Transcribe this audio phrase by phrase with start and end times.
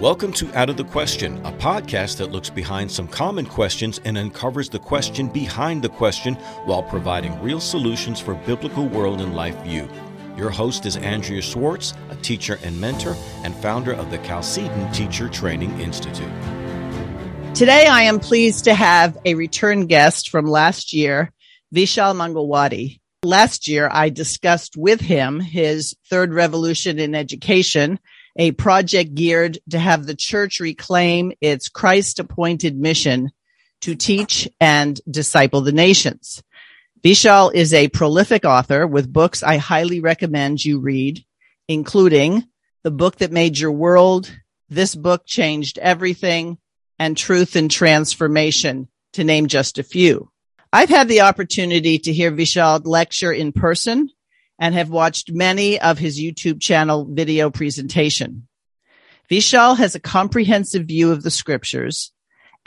[0.00, 4.16] Welcome to Out of the Question, a podcast that looks behind some common questions and
[4.16, 9.62] uncovers the question behind the question while providing real solutions for biblical world and life
[9.62, 9.86] view.
[10.38, 13.14] Your host is Andrea Schwartz, a teacher and mentor
[13.44, 16.32] and founder of the Chalcedon Teacher Training Institute.
[17.54, 21.30] Today, I am pleased to have a return guest from last year,
[21.74, 23.00] Vishal Mangalwadi.
[23.22, 27.98] Last year, I discussed with him his third revolution in education,
[28.36, 33.30] a project geared to have the church reclaim its Christ appointed mission
[33.80, 36.42] to teach and disciple the nations.
[37.02, 41.24] Vishal is a prolific author with books I highly recommend you read,
[41.66, 42.44] including
[42.82, 44.30] The Book That Made Your World,
[44.68, 46.58] This Book Changed Everything,
[46.98, 50.30] and Truth and Transformation, to name just a few.
[50.72, 54.10] I've had the opportunity to hear Vishal lecture in person
[54.60, 58.46] and have watched many of his YouTube channel video presentation.
[59.30, 62.12] Vishal has a comprehensive view of the scriptures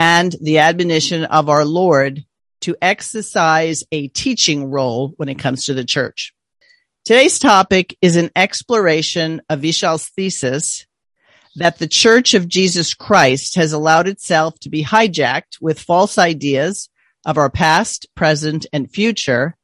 [0.00, 2.24] and the admonition of our Lord
[2.62, 6.34] to exercise a teaching role when it comes to the church.
[7.04, 10.86] Today's topic is an exploration of Vishal's thesis
[11.56, 16.88] that the Church of Jesus Christ has allowed itself to be hijacked with false ideas
[17.26, 19.56] of our past, present, and future.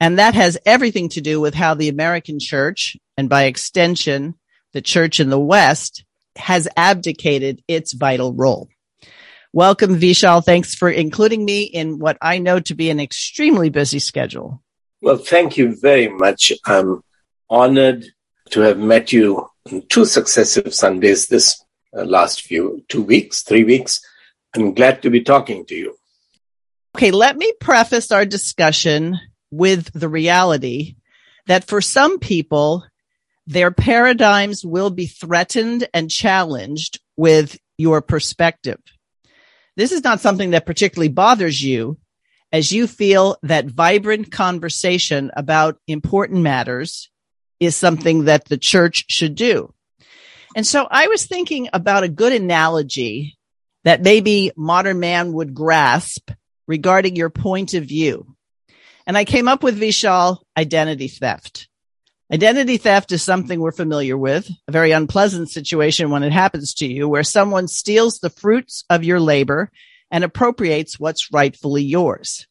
[0.00, 4.34] And that has everything to do with how the American church, and by extension,
[4.72, 6.04] the church in the West,
[6.36, 8.68] has abdicated its vital role.
[9.52, 10.44] Welcome, Vishal.
[10.44, 14.60] Thanks for including me in what I know to be an extremely busy schedule.
[15.00, 16.52] Well, thank you very much.
[16.66, 17.02] I'm
[17.48, 18.04] honored
[18.50, 19.48] to have met you
[19.88, 21.62] two successive Sundays this
[21.96, 24.00] uh, last few two weeks, three weeks.
[24.54, 25.96] I'm glad to be talking to you.
[26.96, 29.18] Okay, let me preface our discussion
[29.56, 30.96] with the reality
[31.46, 32.84] that for some people,
[33.46, 38.80] their paradigms will be threatened and challenged with your perspective.
[39.76, 41.98] This is not something that particularly bothers you
[42.52, 47.10] as you feel that vibrant conversation about important matters
[47.58, 49.72] is something that the church should do.
[50.56, 53.36] And so I was thinking about a good analogy
[53.82, 56.30] that maybe modern man would grasp
[56.66, 58.33] regarding your point of view.
[59.06, 61.68] And I came up with Vishal identity theft.
[62.32, 66.86] Identity theft is something we're familiar with, a very unpleasant situation when it happens to
[66.86, 69.70] you, where someone steals the fruits of your labor
[70.10, 72.46] and appropriates what's rightfully yours.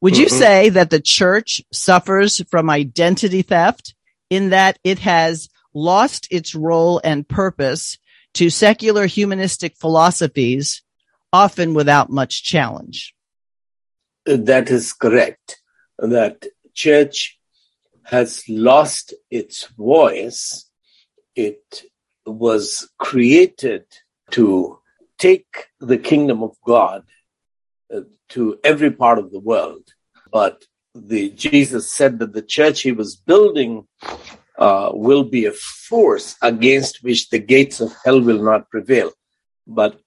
[0.00, 0.22] Would mm-hmm.
[0.22, 3.94] you say that the church suffers from identity theft
[4.30, 7.98] in that it has lost its role and purpose
[8.34, 10.82] to secular humanistic philosophies,
[11.32, 13.14] often without much challenge?
[14.26, 15.60] that is correct.
[15.98, 17.38] That church
[18.04, 20.70] has lost its voice.
[21.34, 21.82] It
[22.24, 23.84] was created
[24.30, 24.78] to
[25.18, 27.04] take the kingdom of God
[27.94, 28.00] uh,
[28.30, 29.84] to every part of the world.
[30.30, 30.64] But
[30.94, 33.86] the Jesus said that the church he was building
[34.58, 39.12] uh, will be a force against which the gates of hell will not prevail.
[39.66, 40.00] But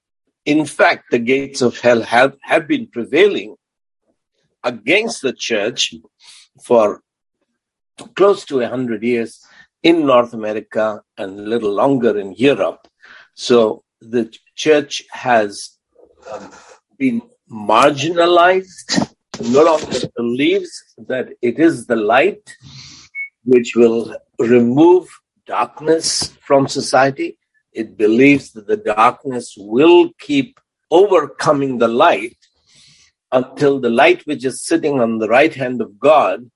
[0.46, 3.56] in fact, the gates of hell have, have been prevailing
[4.64, 5.94] against the church
[6.64, 7.02] for
[8.16, 9.44] close to a hundred years
[9.84, 12.88] in North America and a little longer in Europe.
[13.34, 15.78] So the church has
[16.32, 16.52] um,
[16.98, 19.14] been marginalized,
[19.52, 20.72] no longer believes
[21.08, 22.56] that it is the light
[23.44, 25.10] which will remove
[25.46, 27.38] darkness from society.
[27.74, 32.38] It believes that the darkness will keep overcoming the light
[33.32, 36.50] until the light which is sitting on the right hand of God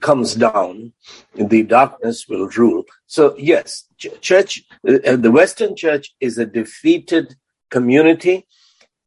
[0.00, 0.92] comes down,
[1.34, 2.84] the darkness will rule.
[3.06, 3.84] So yes,
[4.20, 7.34] church, uh, the Western church is a defeated
[7.70, 8.46] community.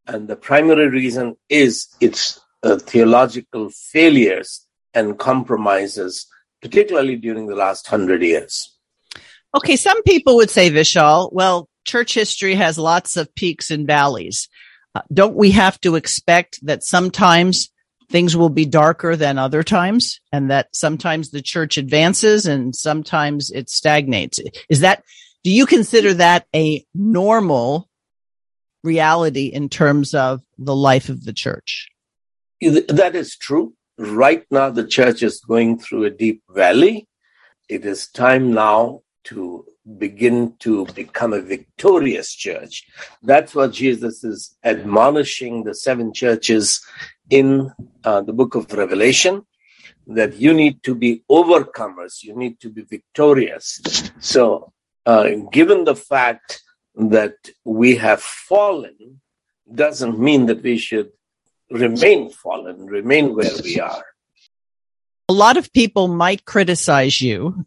[0.07, 6.27] And the primary reason is its uh, theological failures and compromises,
[6.61, 8.75] particularly during the last hundred years.
[9.55, 9.75] Okay.
[9.75, 14.49] Some people would say, Vishal, well, church history has lots of peaks and valleys.
[15.13, 17.69] Don't we have to expect that sometimes
[18.09, 23.49] things will be darker than other times and that sometimes the church advances and sometimes
[23.51, 24.39] it stagnates?
[24.69, 25.03] Is that,
[25.43, 27.89] do you consider that a normal
[28.83, 31.89] reality in terms of the life of the church?
[32.61, 33.73] That is true.
[33.97, 37.07] Right now, the church is going through a deep valley.
[37.69, 39.65] It is time now to
[39.97, 42.85] begin to become a victorious church.
[43.23, 46.85] That's what Jesus is admonishing the seven churches
[47.29, 47.71] in
[48.03, 49.45] uh, the book of Revelation
[50.07, 53.81] that you need to be overcomers, you need to be victorious.
[54.19, 54.71] So,
[55.05, 56.61] uh, given the fact
[56.95, 59.21] that we have fallen
[59.73, 61.11] doesn't mean that we should
[61.69, 64.03] remain fallen, remain where we are.
[65.29, 67.65] A lot of people might criticize you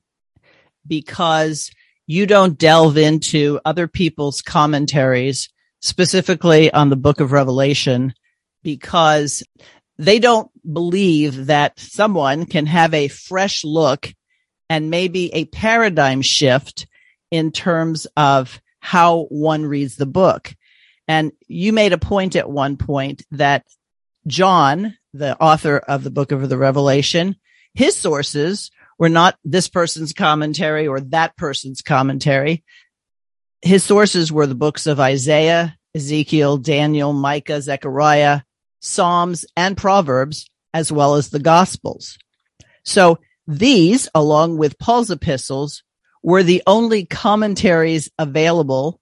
[0.87, 1.70] because
[2.06, 5.48] you don't delve into other people's commentaries,
[5.80, 8.14] specifically on the book of Revelation,
[8.62, 9.42] because
[9.98, 14.12] they don't believe that someone can have a fresh look
[14.68, 16.86] and maybe a paradigm shift
[17.30, 20.54] in terms of how one reads the book.
[21.06, 23.66] And you made a point at one point that
[24.26, 27.36] John, the author of the book of the Revelation,
[27.74, 32.64] his sources were not this person's commentary or that person's commentary.
[33.62, 38.43] His sources were the books of Isaiah, Ezekiel, Daniel, Micah, Zechariah,
[38.81, 42.19] Psalms, and Proverbs, as well as the Gospels.
[42.85, 45.82] So these, along with Paul's epistles,
[46.23, 49.00] were the only commentaries available,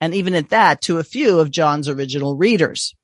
[0.00, 2.94] and even at that, to a few of John's original readers.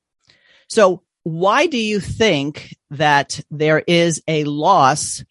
[0.68, 5.24] So why do you think that there is a loss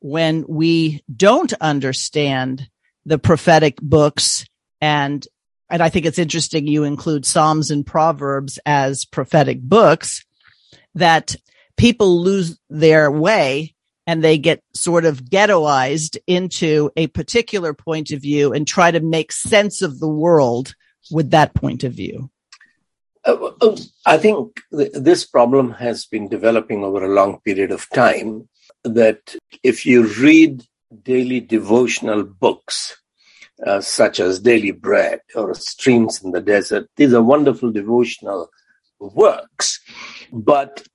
[0.00, 2.68] when we don't understand
[3.04, 4.46] the prophetic books
[4.80, 5.26] and
[5.68, 10.24] and I think it's interesting you include Psalms and Proverbs as prophetic books
[10.94, 11.34] that
[11.76, 13.74] people lose their way
[14.06, 19.00] and they get sort of ghettoized into a particular point of view and try to
[19.00, 20.74] make sense of the world
[21.10, 22.30] with that point of view.
[23.26, 27.88] Uh, uh, I think th- this problem has been developing over a long period of
[27.90, 28.48] time.
[28.86, 30.64] That if you read
[31.02, 32.96] daily devotional books,
[33.66, 38.50] uh, such as Daily Bread or Streams in the Desert, these are wonderful devotional
[39.00, 39.80] works.
[40.32, 40.86] But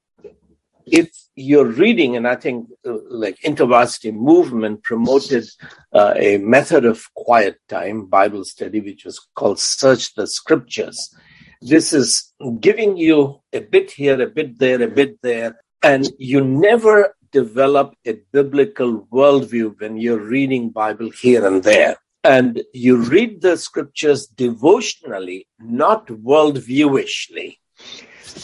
[0.86, 5.46] if you're reading, and I think uh, like InterVarsity movement promoted
[5.94, 11.14] uh, a method of quiet time Bible study, which was called Search the Scriptures.
[11.62, 16.44] This is giving you a bit here, a bit there, a bit there, and you
[16.44, 21.98] never develop a biblical worldview when you're reading Bible here and there.
[22.24, 27.58] And you read the scriptures devotionally, not worldviewishly.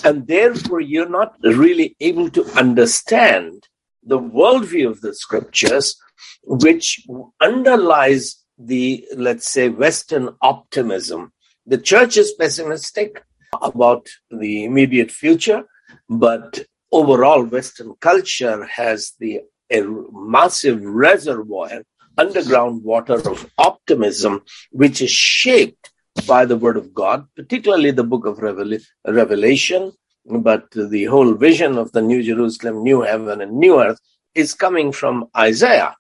[0.04, 3.68] And therefore, you're not really able to understand
[4.04, 5.96] the worldview of the scriptures,
[6.44, 7.06] which
[7.40, 11.32] underlies the, let's say, Western optimism
[11.68, 13.22] the church is pessimistic
[13.62, 15.66] about the immediate future,
[16.10, 19.82] but overall, Western culture has the a
[20.14, 21.84] massive reservoir,
[22.18, 24.42] underground water of optimism,
[24.72, 25.92] which is shaped
[26.26, 29.92] by the Word of God, particularly the book of Revelation.
[30.26, 34.00] But the whole vision of the New Jerusalem, New Heaven, and New Earth
[34.36, 35.96] is coming from Isaiah,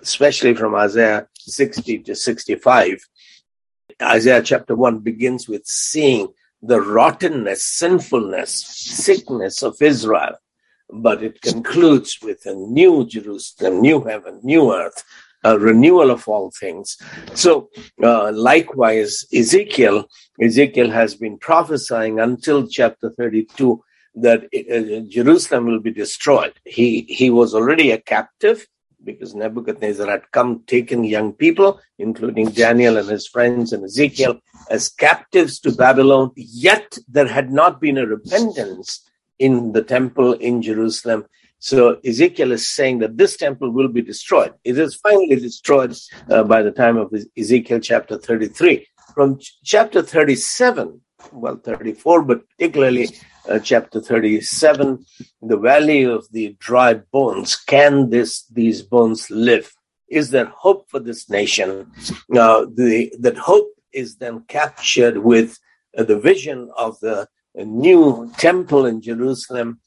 [0.00, 2.98] especially from Isaiah 60 to 65.
[4.00, 6.28] Isaiah chapter 1 begins with seeing
[6.66, 10.36] the rottenness, sinfulness, sickness of Israel,
[10.90, 15.04] but it concludes with a new Jerusalem, new heaven, new earth,
[15.44, 16.96] a renewal of all things.
[17.34, 17.68] So,
[18.02, 20.08] uh, likewise, Ezekiel,
[20.40, 23.82] Ezekiel has been prophesying until chapter 32
[24.16, 26.54] that uh, Jerusalem will be destroyed.
[26.64, 28.66] He, he was already a captive
[29.04, 34.40] because Nebuchadnezzar had come, taken young people, including Daniel and his friends and Ezekiel,
[34.70, 36.30] as captives to Babylon.
[36.36, 41.26] Yet there had not been a repentance in the temple in Jerusalem.
[41.58, 44.54] So Ezekiel is saying that this temple will be destroyed.
[44.64, 45.96] It is finally destroyed
[46.30, 48.86] uh, by the time of Ezekiel chapter 33.
[49.14, 51.00] From ch- chapter 37,
[51.32, 53.08] well, 34, but particularly
[53.48, 55.04] uh, chapter 37,
[55.42, 57.56] the valley of the dry bones.
[57.56, 59.72] Can this these bones live?
[60.08, 61.90] Is there hope for this nation?
[62.28, 65.58] Now, the, that hope is then captured with
[65.96, 69.80] uh, the vision of the new temple in Jerusalem,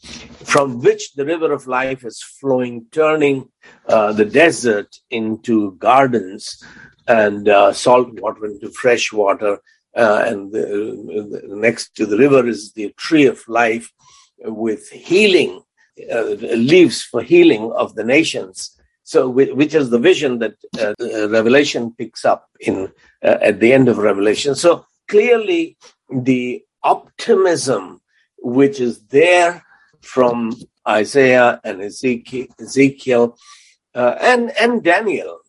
[0.43, 3.49] from which the river of life is flowing, turning
[3.89, 6.63] uh, the desert into gardens
[7.07, 9.59] and uh, salt water into fresh water
[9.97, 13.91] uh, and the, the next to the river is the tree of life
[14.39, 15.61] with healing,
[16.11, 16.23] uh,
[16.71, 18.77] leaves for healing of the nations.
[19.03, 20.93] So, which is the vision that uh,
[21.29, 22.91] Revelation picks up in
[23.23, 24.53] uh, at the end of Revelation.
[24.53, 25.77] So clearly,
[26.11, 28.01] the optimism
[28.37, 29.63] which is there
[30.01, 30.53] from
[30.87, 33.37] Isaiah and Ezekiel, Ezekiel
[33.95, 35.39] uh, and and Daniel.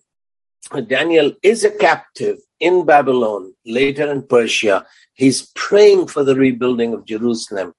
[0.87, 4.87] Daniel is a captive in Babylon, later in Persia.
[5.15, 7.75] He's praying for the rebuilding of Jerusalem.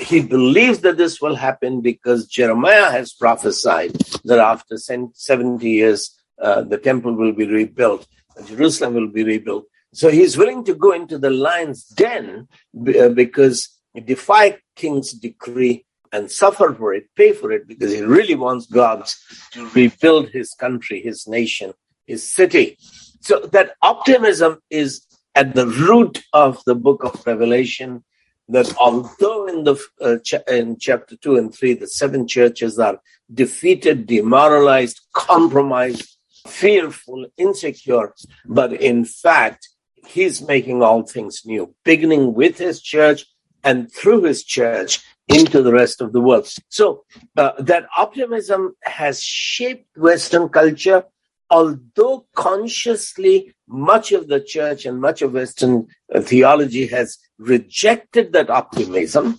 [0.00, 3.92] He believes that this will happen because Jeremiah has prophesied
[4.24, 8.06] that after 70 years, uh, the temple will be rebuilt,
[8.46, 9.66] Jerusalem will be rebuilt.
[9.92, 13.68] So he's willing to go into the lion's den uh, because
[14.04, 19.08] defy king's decree and suffer for it, pay for it, because he really wants God
[19.52, 21.74] to rebuild his country, his nation,
[22.06, 22.78] his city.
[23.24, 28.04] So that optimism is at the root of the book of Revelation.
[28.48, 33.00] That although in the uh, in chapter two and three, the seven churches are
[33.32, 38.14] defeated, demoralized, compromised, fearful, insecure,
[38.44, 39.70] but in fact
[40.06, 43.24] he's making all things new, beginning with his church
[43.62, 46.46] and through his church into the rest of the world.
[46.68, 47.04] So
[47.38, 51.04] uh, that optimism has shaped Western culture,
[51.50, 55.86] although consciously much of the church and much of Western
[56.20, 59.38] theology has rejected that optimism,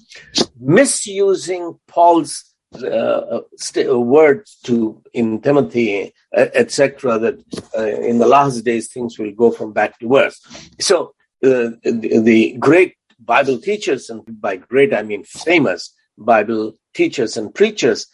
[0.59, 7.43] misusing Paul's uh, st- uh, words to in Timothy, uh, etc., that
[7.77, 10.41] uh, in the last days things will go from bad to worse.
[10.79, 17.37] So uh, the, the, great Bible teachers, and by great I mean famous Bible teachers
[17.37, 18.07] and preachers,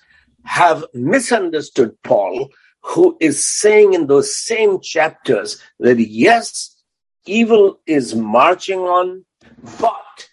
[0.44, 2.50] have misunderstood Paul,
[2.84, 6.76] who is saying in those same chapters that yes,
[7.26, 9.26] evil is marching on,
[9.80, 10.28] but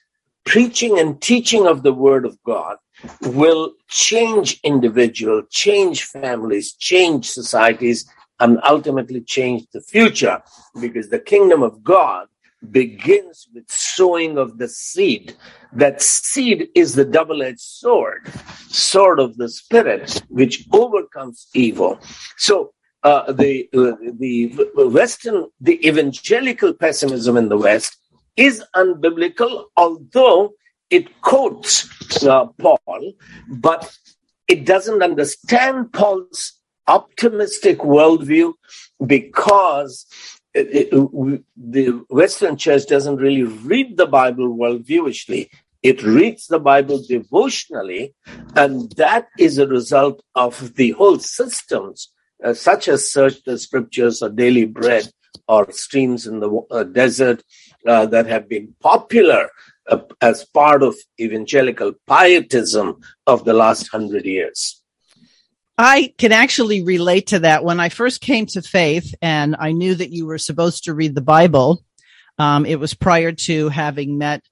[0.45, 2.79] preaching and teaching of the word of God
[3.23, 10.43] will change individual, change families, change societies, and ultimately change the future
[10.81, 12.29] because the kingdom of God
[12.71, 15.37] begins with sowing of the seed.
[15.73, 18.31] That seed is the double-edged sword,
[18.69, 21.99] sword of the spirit, which overcomes evil.
[22.37, 22.73] So
[23.03, 27.97] uh, the uh, the Western, the evangelical pessimism in the West
[28.37, 30.53] is unbiblical, although
[30.91, 31.89] it quotes
[32.25, 33.13] uh, Paul,
[33.49, 33.97] but
[34.49, 36.55] it doesn't understand Paul's
[36.87, 38.55] optimistic worldview
[39.07, 40.07] because
[40.55, 45.49] it, it, the Western church doesn't really read the Bible worldviewishly.
[45.83, 48.15] It reads the Bible devotionally,
[48.57, 52.13] and that is a result of the whole systems,
[52.43, 55.09] uh, such as search the scriptures or daily bread
[55.47, 57.43] or streams in the uh, desert
[57.87, 59.49] uh, that have been popular
[59.89, 64.83] uh, as part of evangelical pietism of the last hundred years.
[65.81, 67.63] I can actually relate to that.
[67.63, 71.15] When I first came to faith and I knew that you were supposed to read
[71.15, 71.85] the Bible,
[72.37, 74.43] um, it was prior to having met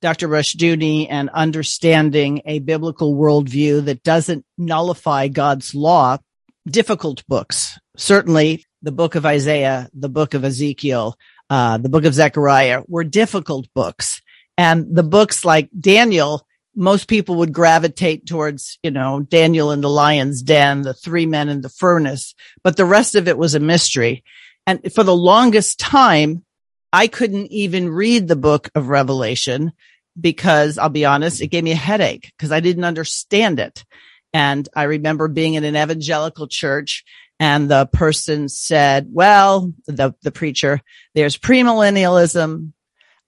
[0.00, 0.26] Dr.
[0.26, 6.18] Rushdoony and understanding a biblical worldview that doesn't nullify God's law.
[6.66, 7.78] Difficult books.
[7.96, 11.16] Certainly the book of Isaiah, the book of Ezekiel,
[11.48, 14.20] uh, the book of Zechariah were difficult books.
[14.58, 19.90] And the books like Daniel, most people would gravitate towards, you know, Daniel in the
[19.90, 23.60] lion's den, the three men in the furnace, but the rest of it was a
[23.60, 24.24] mystery.
[24.66, 26.44] And for the longest time,
[26.92, 29.72] I couldn't even read the book of Revelation
[30.18, 33.84] because I'll be honest, it gave me a headache because I didn't understand it.
[34.32, 37.04] And I remember being in an evangelical church
[37.40, 40.80] and the person said, well, the, the preacher,
[41.14, 42.72] there's premillennialism,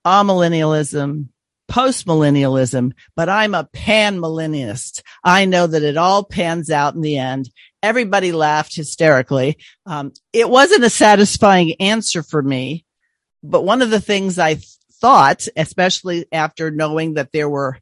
[0.07, 1.29] amillennialism,
[1.71, 5.03] postmillennialism, but I'm a panmillennialist.
[5.23, 7.51] I know that it all pans out in the end.
[7.83, 9.59] Everybody laughed hysterically.
[9.87, 12.85] Um, it wasn't a satisfying answer for me,
[13.43, 14.59] but one of the things I
[15.01, 17.79] thought, especially after knowing that there were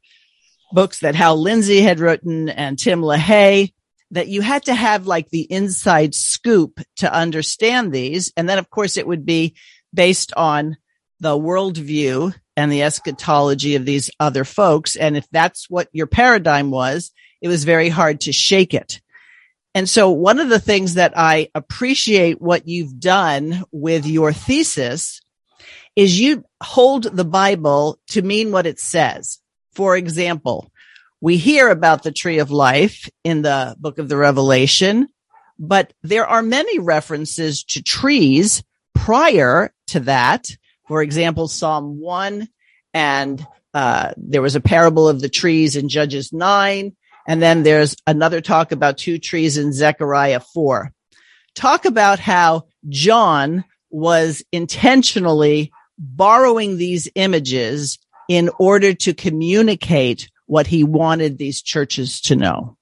[0.71, 3.73] books that Hal Lindsey had written and Tim LaHaye,
[4.11, 8.31] that you had to have like the inside scoop to understand these.
[8.37, 9.55] And then, of course, it would be
[9.93, 10.77] based on
[11.19, 14.95] the worldview and the eschatology of these other folks.
[14.95, 19.01] And if that's what your paradigm was, it was very hard to shake it.
[19.75, 25.21] And so one of the things that I appreciate what you've done with your thesis
[25.95, 29.39] is you hold the Bible to mean what it says.
[29.73, 30.71] For example,
[31.21, 35.07] we hear about the tree of life in the book of the Revelation,
[35.57, 40.49] but there are many references to trees prior to that
[40.93, 42.47] for example, Psalm 1,
[42.93, 46.95] and uh, there was a parable of the trees in Judges 9,
[47.27, 50.93] and then there's another talk about two trees in Zechariah 4.
[51.55, 57.97] Talk about how John was intentionally borrowing these images
[58.29, 62.77] in order to communicate what he wanted these churches to know.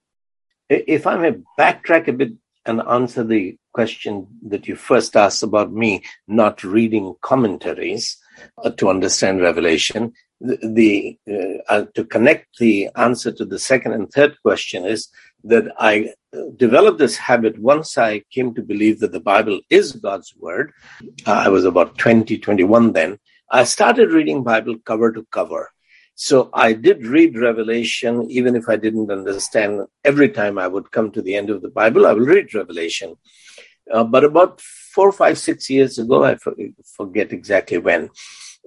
[0.68, 2.34] If I may backtrack a bit
[2.66, 8.18] and answer the question that you first asked about me not reading commentaries
[8.64, 13.94] uh, to understand Revelation, the, the uh, uh, to connect the answer to the second
[13.94, 15.10] and third question is
[15.44, 16.14] that I
[16.56, 20.74] developed this habit once I came to believe that the Bible is God's word.
[21.26, 23.20] Uh, I was about 20, 21 then.
[23.50, 25.70] I started reading Bible cover to cover.
[26.16, 29.88] So I did read Revelation, even if I didn't understand.
[30.04, 33.16] Every time I would come to the end of the Bible, I will read Revelation.
[33.92, 36.38] Uh, but about four, five, six years ago, I
[36.98, 38.10] forget exactly when,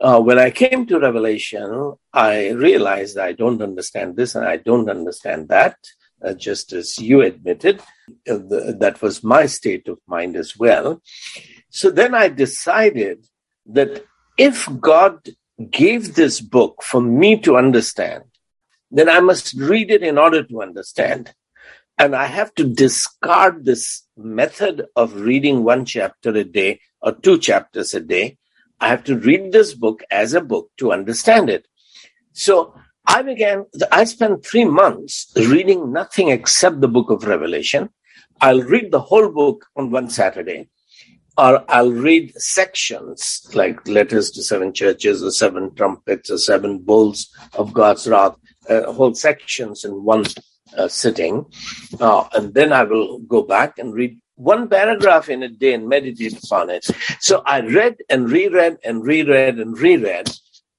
[0.00, 4.90] uh, when I came to Revelation, I realized I don't understand this and I don't
[4.90, 5.76] understand that
[6.24, 7.80] uh, just as you admitted.
[8.28, 11.02] Uh, the, that was my state of mind as well.
[11.70, 13.26] So then I decided
[13.66, 14.04] that
[14.38, 15.28] if God
[15.70, 18.24] gave this book for me to understand,
[18.90, 21.32] then I must read it in order to understand.
[21.96, 27.38] And I have to discard this method of reading one chapter a day or two
[27.38, 28.38] chapters a day.
[28.80, 31.66] I have to read this book as a book to understand it.
[32.32, 32.74] So
[33.06, 37.90] I began, I spent three months reading nothing except the book of Revelation.
[38.40, 40.68] I'll read the whole book on one Saturday,
[41.38, 47.28] or I'll read sections like letters to seven churches, or seven trumpets, or seven bowls
[47.52, 48.36] of God's wrath,
[48.68, 50.24] uh, whole sections in one
[50.76, 51.46] uh, sitting.
[52.00, 55.88] Uh, and then I will go back and read one paragraph in a day and
[55.88, 56.84] meditate upon it.
[57.20, 60.28] So I read and reread and reread and reread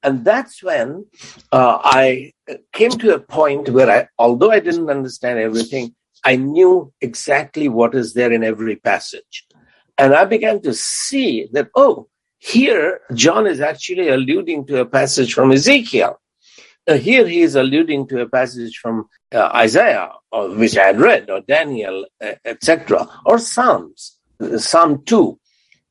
[0.06, 1.08] and that's when
[1.52, 2.32] uh, I
[2.74, 7.96] came to a point where I, although I didn't understand everything, I knew exactly what
[7.96, 9.48] is there in every passage.
[9.98, 15.34] And I began to see that, oh, here John is actually alluding to a passage
[15.34, 16.22] from Ezekiel.
[16.88, 21.00] Uh, here he is alluding to a passage from uh, Isaiah, or, which I had
[21.00, 24.18] read, or Daniel, uh, etc., or Psalms,
[24.58, 25.39] Psalm 2.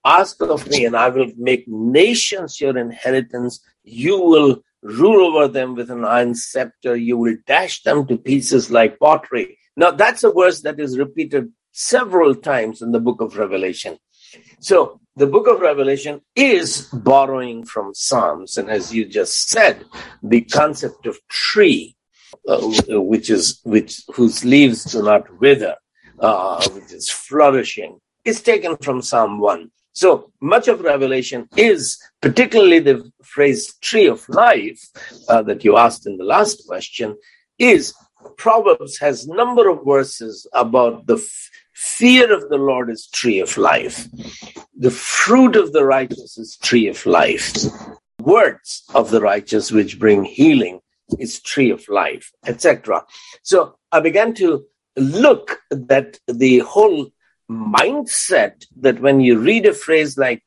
[0.06, 5.74] Ask of me, and I will make nations your inheritance you will rule over them
[5.74, 6.96] with an iron scepter.
[6.96, 9.58] You will dash them to pieces like pottery.
[9.76, 13.98] Now, that's a verse that is repeated several times in the book of Revelation.
[14.60, 18.56] So, the book of Revelation is borrowing from Psalms.
[18.56, 19.84] And as you just said,
[20.22, 22.03] the concept of tree, uh,
[22.46, 25.76] which is, which, whose leaves do not wither,
[26.18, 29.70] uh, which is flourishing, is taken from Psalm 1.
[29.92, 34.82] So much of Revelation is, particularly the phrase tree of life
[35.28, 37.16] uh, that you asked in the last question,
[37.58, 37.94] is
[38.36, 43.56] Proverbs has number of verses about the f- fear of the Lord is tree of
[43.56, 44.08] life.
[44.76, 47.54] The fruit of the righteous is tree of life.
[48.20, 50.80] Words of the righteous which bring healing
[51.18, 53.04] is tree of life, etc.
[53.42, 54.64] So I began to
[54.96, 57.10] look that the whole
[57.50, 60.42] mindset that when you read a phrase like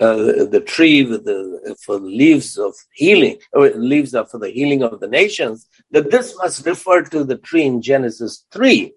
[0.00, 4.82] uh, the tree with the for leaves of healing, or leaves are for the healing
[4.82, 8.92] of the nations, that this must refer to the tree in Genesis 3.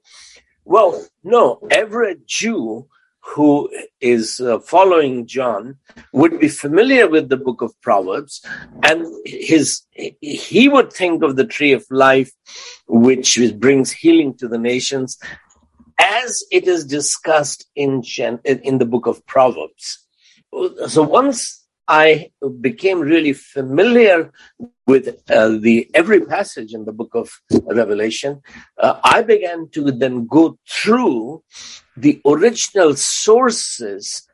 [0.63, 2.87] Well, no, every Jew
[3.23, 3.69] who
[4.01, 5.77] is uh, following John
[6.11, 8.43] would be familiar with the book of Proverbs,
[8.83, 9.83] and his
[10.21, 12.31] he would think of the tree of life,
[12.87, 15.17] which brings healing to the nations,
[15.99, 18.01] as it is discussed in,
[18.43, 20.05] in the book of Proverbs.
[20.87, 21.60] So once
[21.91, 24.31] I became really familiar
[24.87, 27.29] with uh, the every passage in the book of
[27.65, 28.41] Revelation,
[28.77, 31.43] uh, I began to then go through
[31.97, 34.25] the original sources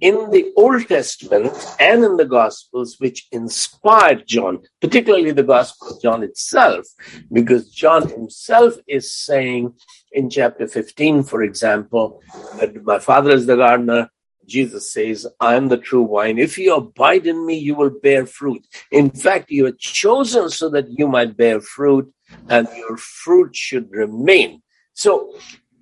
[0.00, 6.00] in the Old Testament and in the Gospels, which inspired John, particularly the Gospel of
[6.00, 6.86] John itself,
[7.32, 9.74] because John himself is saying
[10.12, 12.22] in chapter 15, for example,
[12.60, 14.10] that my father is the gardener.
[14.50, 16.38] Jesus says, I am the true wine.
[16.38, 18.66] If you abide in me, you will bear fruit.
[18.90, 22.12] In fact, you are chosen so that you might bear fruit
[22.48, 24.62] and your fruit should remain.
[24.92, 25.34] So,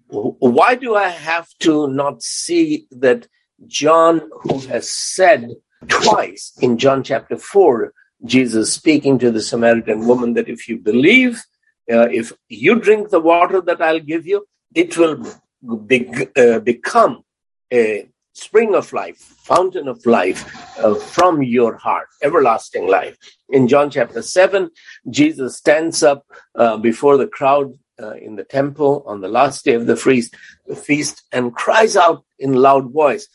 [0.08, 3.26] why do I have to not see that
[3.66, 5.50] John, who has said
[5.88, 7.92] twice in John chapter 4,
[8.24, 11.42] Jesus speaking to the Samaritan woman that if you believe,
[11.90, 15.24] uh, if you drink the water that I'll give you, it will
[15.86, 17.22] be, uh, become
[17.72, 20.40] a spring of life, fountain of life
[20.78, 23.16] uh, from your heart, everlasting life.
[23.50, 24.70] In John chapter 7,
[25.10, 26.24] Jesus stands up
[26.54, 30.36] uh, before the crowd uh, in the temple on the last day of the feast,
[30.66, 33.26] the feast and cries out in loud voice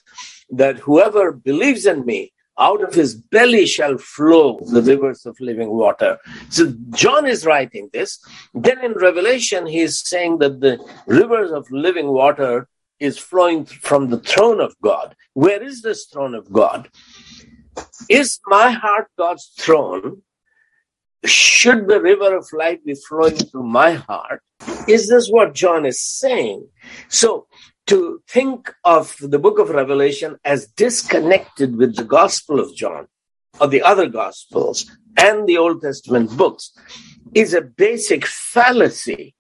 [0.50, 5.70] that whoever believes in me, out of his belly shall flow the rivers of living
[5.70, 6.20] water.
[6.50, 8.20] So John is writing this.
[8.54, 12.68] Then in Revelation, he is saying that the rivers of living water
[13.04, 15.16] is flowing from the throne of God.
[15.34, 16.90] Where is this throne of God?
[18.10, 20.22] Is my heart God's throne?
[21.26, 24.42] should the river of life be flowing through my heart?
[24.88, 26.68] Is this what John is saying?
[27.10, 27.48] So
[27.88, 33.08] to think of the book of Revelation as disconnected with the Gospel of John
[33.60, 36.74] or the other Gospels and the Old Testament books
[37.34, 39.36] is a basic fallacy.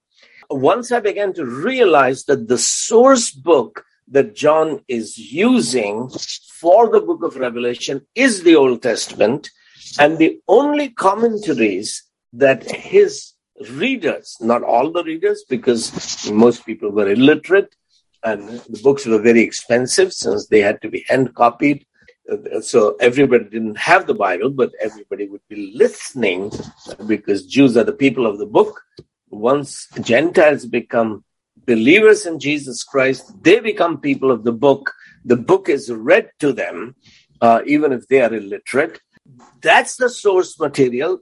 [0.54, 6.10] Once I began to realize that the source book that John is using
[6.60, 9.50] for the book of Revelation is the Old Testament,
[10.00, 13.34] and the only commentaries that his
[13.72, 17.76] readers, not all the readers, because most people were illiterate
[18.24, 21.86] and the books were very expensive since they had to be hand copied.
[22.32, 26.52] Uh, so everybody didn't have the Bible, but everybody would be listening
[27.06, 28.82] because Jews are the people of the book.
[29.34, 31.24] Once Gentiles become
[31.65, 34.91] believers in Jesus Christ, they become people of the book.
[35.26, 36.96] The book is read to them,
[37.41, 39.00] uh, even if they are illiterate.
[39.62, 41.19] That's the source material.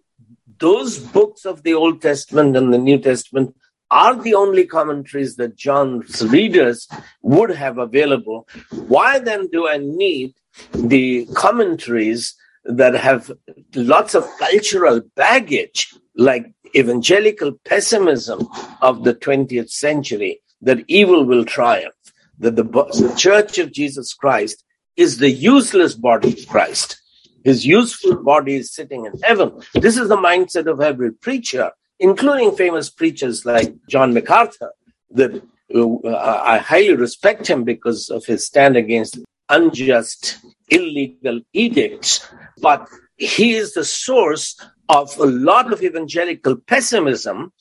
[0.59, 3.55] Those books of the Old Testament and the New Testament
[3.89, 6.87] are the only commentaries that John's readers
[7.21, 8.47] would have available.
[8.87, 10.33] Why then do I need
[10.73, 13.31] the commentaries that have
[13.75, 18.47] lots of cultural baggage, like evangelical pessimism
[18.81, 21.95] of the 20th century, that evil will triumph,
[22.39, 24.63] that the, the Church of Jesus Christ
[24.95, 27.01] is the useless body of Christ.
[27.43, 29.61] His useful body is sitting in heaven.
[29.73, 34.71] This is the mindset of every preacher, including famous preachers like John MacArthur,
[35.11, 35.41] that
[35.73, 39.17] uh, I highly respect him because of his stand against
[39.51, 42.27] unjust, illegal edicts.
[42.61, 42.87] But
[43.17, 44.59] he is the source
[44.89, 47.53] of a lot of evangelical pessimism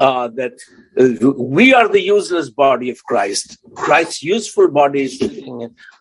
[0.00, 0.54] uh, that
[0.98, 3.58] uh, we are the useless body of Christ.
[3.74, 5.22] Christ's useful body is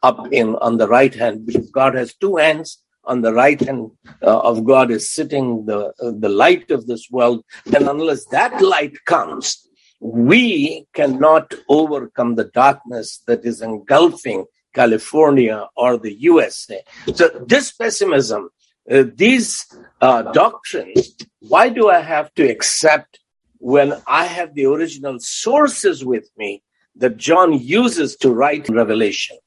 [0.02, 2.80] up in on the right hand because God has two hands.
[3.04, 3.90] On the right hand
[4.22, 7.44] uh, of God is sitting the uh, the light of this world,
[7.76, 9.68] and unless that light comes,
[10.00, 16.82] we cannot overcome the darkness that is engulfing California or the USA.
[17.14, 18.50] So this pessimism
[18.90, 19.66] uh, these
[20.02, 23.20] uh, doctrines, why do I have to accept
[23.60, 26.64] when I have the original sources with me
[26.96, 29.38] that John uses to write Revelation?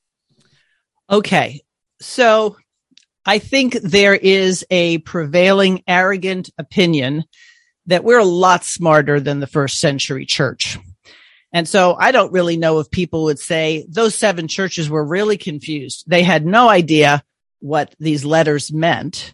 [1.10, 1.62] Okay.
[2.00, 2.56] So
[3.26, 7.24] I think there is a prevailing arrogant opinion
[7.86, 10.78] that we're a lot smarter than the first century church.
[11.54, 15.38] And so I don't really know if people would say those seven churches were really
[15.38, 16.02] confused.
[16.08, 17.22] They had no idea
[17.60, 19.32] what these letters meant.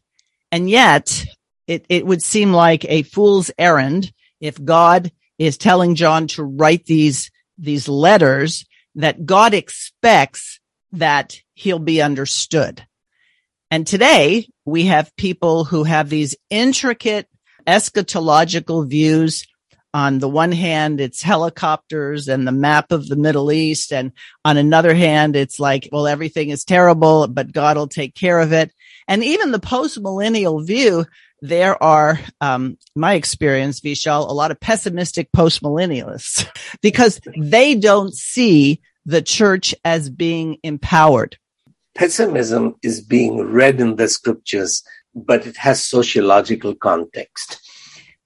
[0.53, 1.25] And yet
[1.67, 6.85] it, it would seem like a fool's errand if God is telling John to write
[6.85, 10.61] these, these letters that God expects
[10.93, 12.87] that he'll be understood.
[13.71, 17.29] And today we have people who have these intricate
[17.67, 19.47] eschatological views
[19.93, 23.93] on the one hand, it's helicopters and the map of the Middle East.
[23.93, 24.13] And
[24.45, 28.53] on another hand, it's like, well, everything is terrible, but God will take care of
[28.53, 28.73] it.
[29.09, 31.07] And even the post millennial view,
[31.43, 36.47] there are, um, my experience, Vishal, a lot of pessimistic post millennialists
[36.83, 41.37] because they don't see the church as being empowered.
[41.97, 47.61] Pessimism is being read in the scriptures, but it has sociological context.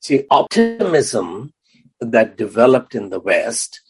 [0.04, 1.54] See, optimism
[1.98, 3.80] that developed in the West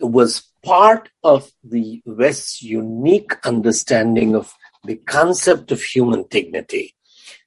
[0.00, 4.52] was part of the West's unique understanding of
[4.82, 6.96] the concept of human dignity.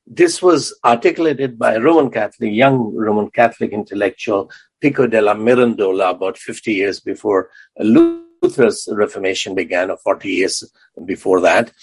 [0.07, 6.38] This was articulated by a Roman Catholic, young Roman Catholic intellectual, Pico della Mirandola, about
[6.38, 10.63] 50 years before Luther's Reformation began, or 40 years
[11.03, 11.73] before that.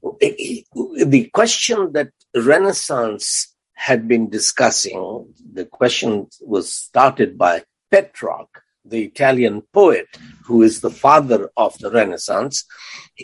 [0.00, 5.32] The question that Renaissance had been discussing.
[5.52, 7.62] The question was started by
[7.92, 10.08] Petrarch, the Italian poet
[10.44, 12.64] who is the father of the Renaissance.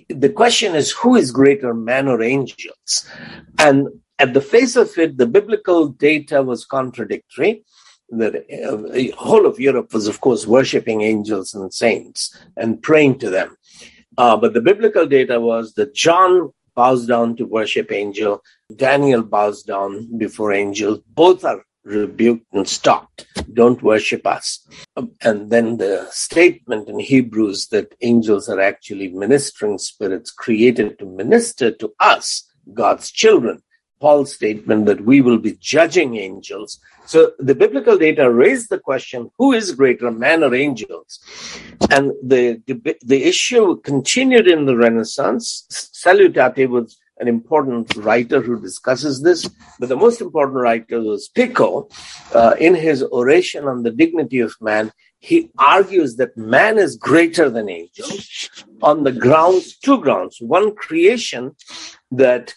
[0.09, 3.11] The question is who is greater, man or angels?
[3.59, 3.89] And
[4.21, 7.65] at the face of it, the biblical data was contradictory.
[8.09, 8.31] The
[8.71, 13.57] uh, whole of Europe was, of course, worshiping angels and saints and praying to them.
[14.17, 18.43] Uh, but the biblical data was that John bows down to worship angel.
[18.75, 21.03] Daniel bows down before angel.
[21.09, 23.27] Both are rebuked and stopped.
[23.53, 24.67] Don't worship us.
[24.97, 31.07] Um, and then the statement in Hebrews that angels are actually ministering spirits created to
[31.07, 33.63] minister to us, God's children.
[34.05, 36.79] Paul's statement that we will be judging angels.
[37.07, 41.11] So the biblical data raised the question, who is greater, man or angels?
[41.91, 42.61] And the,
[43.13, 45.45] the issue continued in the Renaissance.
[46.05, 51.89] Salutati was an important writer who discusses this, but the most important writer was Pico.
[52.35, 57.49] Uh, in his oration on the dignity of man, he argues that man is greater
[57.49, 58.51] than angels
[58.83, 60.37] on the grounds, two grounds.
[60.43, 61.57] One, creation,
[62.11, 62.55] that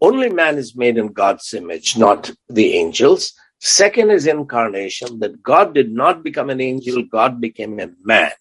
[0.00, 3.32] only man is made in God's image, not the angels.
[3.60, 8.32] Second is incarnation, that God did not become an angel, God became a man.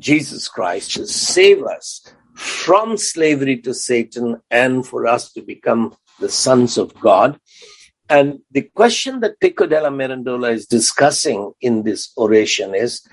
[0.00, 2.02] Jesus Christ to save us
[2.34, 7.38] from slavery to Satan and for us to become the sons of God.
[8.08, 13.06] And the question that Pico della Mirandola is discussing in this oration is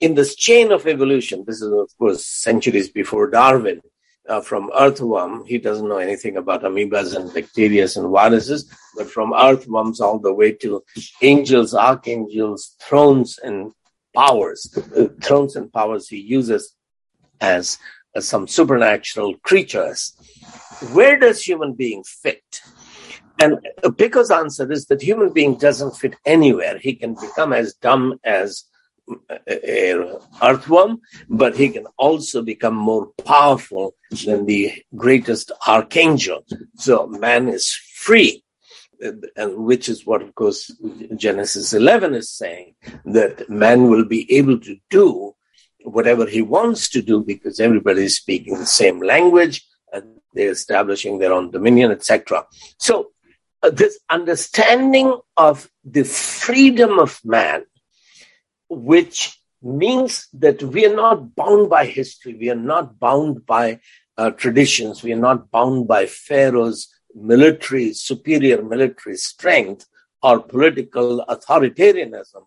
[0.00, 3.80] in this chain of evolution, this is, of course, centuries before Darwin,
[4.28, 9.32] uh, from earthworm, he doesn't know anything about amoebas and bacteria and viruses, but from
[9.32, 10.82] earthworms all the way to
[11.22, 13.72] angels, archangels, thrones, and
[14.14, 16.74] powers, uh, thrones and powers he uses
[17.40, 17.78] as
[18.18, 20.14] some supernatural creatures.
[20.92, 22.60] Where does human being fit?
[23.40, 23.58] And
[23.96, 26.78] Pico's answer is that human being doesn't fit anywhere.
[26.78, 28.64] He can become as dumb as
[29.48, 33.94] a earthworm, but he can also become more powerful
[34.24, 36.44] than the greatest archangel.
[36.76, 38.44] So man is free,
[39.00, 40.70] and which is what, of course,
[41.16, 45.34] Genesis 11 is saying that man will be able to do
[45.84, 51.18] whatever he wants to do because everybody is speaking the same language and they're establishing
[51.18, 52.44] their own dominion, etc.
[52.78, 53.10] So,
[53.62, 57.64] uh, this understanding of the freedom of man,
[58.68, 63.80] which means that we are not bound by history, we are not bound by
[64.16, 69.86] uh, traditions, we are not bound by Pharaoh's military, superior military strength
[70.22, 72.44] or political authoritarianism,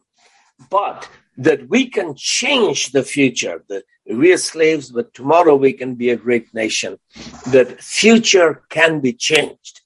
[0.70, 5.96] but that we can change the future, that we are slaves, but tomorrow we can
[5.96, 7.00] be a great nation,
[7.48, 9.81] that future can be changed.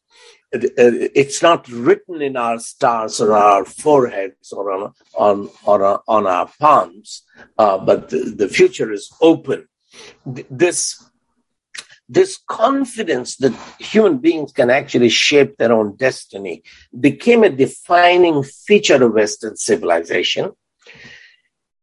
[0.51, 6.49] It's not written in our stars or our foreheads or on, on, or on our
[6.59, 7.23] palms,
[7.57, 9.67] uh, but the, the future is open.
[10.25, 11.03] This
[12.07, 16.61] this confidence that human beings can actually shape their own destiny
[16.99, 20.51] became a defining feature of Western civilization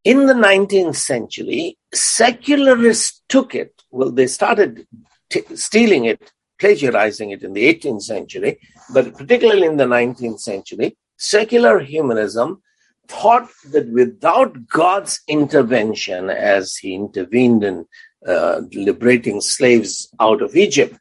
[0.05, 3.83] in the 19th century, secularists took it.
[3.91, 4.87] Well, they started
[5.31, 8.53] t- stealing it, plagiarizing it in the 18th century,
[8.95, 12.63] but particularly in the 19th century, secular humanism
[13.09, 17.87] thought that without God's intervention, as he intervened in
[18.27, 20.95] uh, liberating slaves out of Egypt,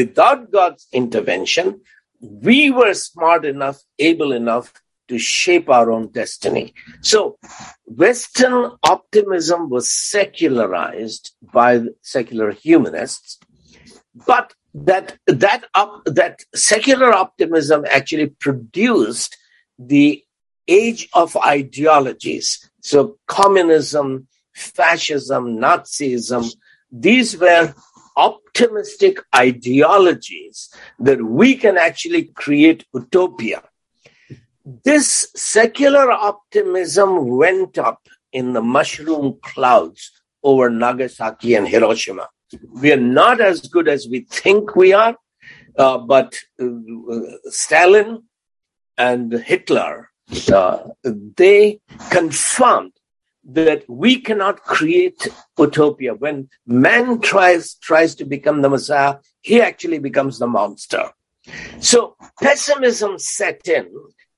[0.00, 1.80] without God's intervention,
[2.20, 4.66] we were smart enough, able enough
[5.08, 6.74] to shape our own destiny.
[7.00, 7.38] So,
[7.86, 11.70] Western optimism was secularized by
[12.02, 13.38] secular humanists,
[14.26, 14.52] but
[14.84, 19.36] that that up, that secular optimism actually produced
[19.78, 20.22] the
[20.68, 22.70] age of ideologies.
[22.80, 26.54] So, communism, fascism, Nazism,
[26.90, 27.74] these were
[28.16, 33.62] optimistic ideologies that we can actually create utopia
[34.84, 40.10] this secular optimism went up in the mushroom clouds
[40.42, 42.28] over Nagasaki and Hiroshima.
[42.70, 45.16] We are not as good as we think we are,
[45.78, 46.66] uh, but uh,
[47.46, 48.22] Stalin
[48.96, 50.10] and Hitler,
[50.52, 51.80] uh, they
[52.10, 52.92] confirmed
[53.44, 55.28] that we cannot create
[55.58, 56.14] utopia.
[56.14, 61.10] When man tries tries to become the Messiah, he actually becomes the monster.
[61.80, 63.88] So pessimism set in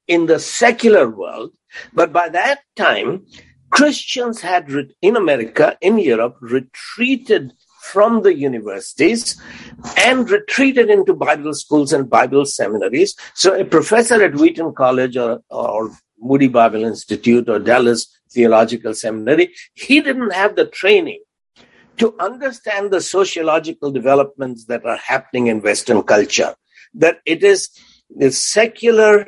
[0.06, 1.52] in the secular world.
[1.92, 3.26] But by that time,
[3.70, 4.70] Christians had,
[5.02, 7.52] in America, in Europe, retreated
[7.92, 9.40] from the universities
[9.96, 13.16] and retreated into Bible schools and Bible seminaries.
[13.34, 19.54] So a professor at Wheaton College or, or Moody Bible Institute or Dallas Theological Seminary,
[19.74, 21.22] he didn't have the training
[21.96, 26.54] to understand the sociological developments that are happening in Western culture.
[26.94, 27.70] That it is
[28.10, 29.26] the secular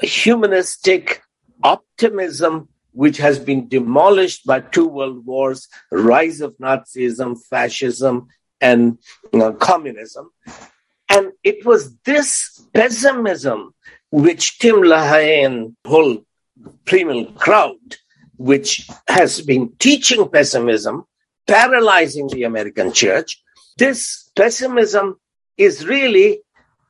[0.00, 1.22] humanistic
[1.62, 8.28] optimism which has been demolished by two world wars, rise of Nazism, fascism,
[8.60, 8.98] and
[9.32, 10.30] you know, communism.
[11.08, 13.74] And it was this pessimism
[14.10, 16.24] which Tim LaHaye and whole
[16.84, 17.96] Premill crowd,
[18.36, 21.04] which has been teaching pessimism,
[21.48, 23.42] paralyzing the American church.
[23.76, 25.16] This pessimism
[25.56, 26.40] is really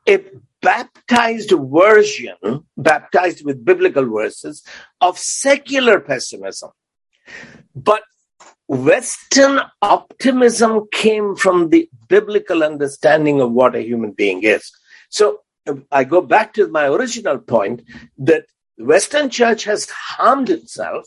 [0.06, 0.22] a
[0.64, 4.64] baptized version, baptized with biblical verses,
[5.00, 6.70] of secular pessimism.
[7.76, 8.02] But
[8.66, 14.72] Western optimism came from the biblical understanding of what a human being is.
[15.10, 15.40] So
[15.92, 17.82] I go back to my original point
[18.18, 18.46] that
[18.78, 21.06] Western church has harmed itself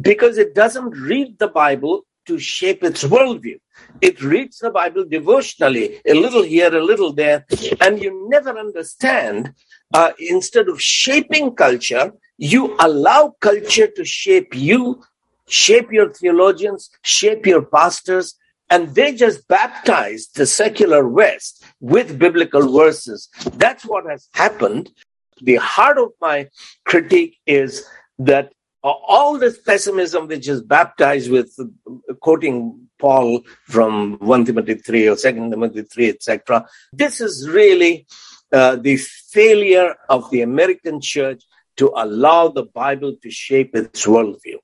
[0.00, 3.58] because it doesn't read the Bible to shape its worldview.
[4.00, 7.44] It reads the Bible devotionally, a little here, a little there,
[7.80, 9.52] and you never understand.
[9.92, 15.02] Uh, instead of shaping culture, you allow culture to shape you,
[15.48, 18.36] shape your theologians, shape your pastors,
[18.70, 23.28] and they just baptize the secular West with biblical verses.
[23.52, 24.90] That's what has happened.
[25.42, 26.48] The heart of my
[26.84, 27.86] critique is
[28.18, 28.52] that
[28.84, 31.56] all this pessimism which is baptized with
[32.20, 36.66] quoting Paul from 1 Timothy 3 or 2 Timothy 3, etc.
[36.92, 38.06] This is really
[38.52, 41.42] uh, the failure of the American church
[41.76, 44.58] to allow the Bible to shape its worldview.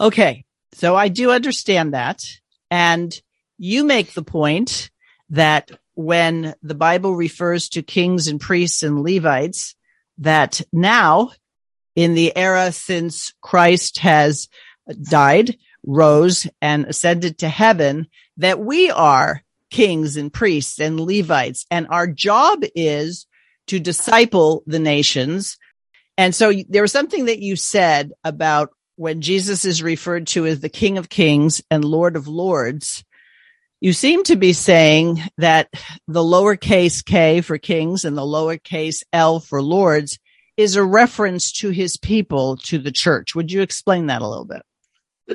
[0.00, 2.24] Okay, so I do understand that.
[2.70, 3.14] And
[3.58, 4.90] you make the point
[5.30, 9.74] that when the Bible refers to kings and priests and Levites,
[10.18, 11.30] that now
[11.98, 14.48] in the era since Christ has
[15.10, 18.06] died, rose and ascended to heaven,
[18.36, 21.66] that we are kings and priests and Levites.
[21.72, 23.26] And our job is
[23.66, 25.58] to disciple the nations.
[26.16, 30.60] And so there was something that you said about when Jesus is referred to as
[30.60, 33.02] the King of Kings and Lord of Lords.
[33.80, 35.68] You seem to be saying that
[36.06, 40.20] the lowercase k for kings and the lowercase l for lords
[40.58, 43.34] is a reference to his people, to the church.
[43.34, 44.62] Would you explain that a little bit?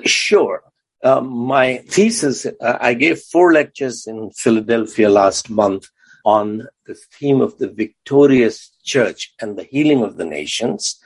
[0.06, 0.62] Sure.
[1.02, 5.88] Um, my thesis, uh, I gave four lectures in Philadelphia last month
[6.26, 11.00] on the theme of the victorious church and the healing of the nations.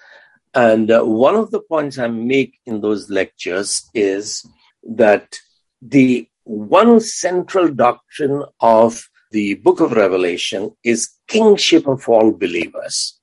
[0.54, 4.44] And uh, one of the points I make in those lectures is
[4.84, 5.38] that
[5.82, 13.17] the one central doctrine of the book of Revelation is kingship of all believers.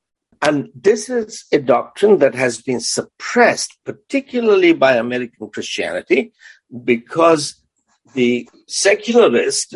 [0.47, 6.33] And this is a doctrine that has been suppressed, particularly by American Christianity,
[6.93, 7.43] because
[8.13, 9.75] the secularists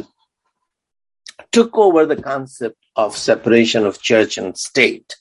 [1.52, 5.16] took over the concept of separation of church and state.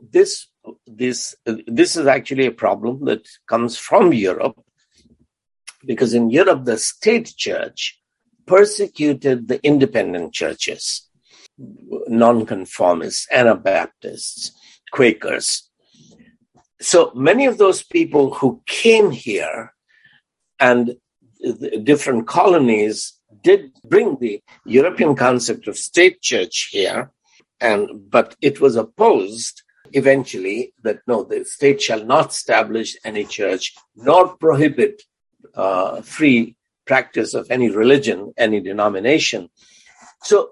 [0.00, 0.46] This,
[0.86, 4.58] this, this is actually a problem that comes from Europe,
[5.84, 8.00] because in Europe, the state church
[8.46, 11.06] persecuted the independent churches,
[12.08, 14.52] nonconformists, Anabaptists,
[14.92, 15.68] Quakers.
[16.80, 19.72] So many of those people who came here
[20.60, 20.96] and
[21.82, 27.10] different colonies did bring the European concept of state church here,
[27.60, 33.74] and but it was opposed eventually that no, the state shall not establish any church
[33.94, 35.02] nor prohibit
[35.54, 39.48] uh, free practice of any religion, any denomination.
[40.22, 40.50] So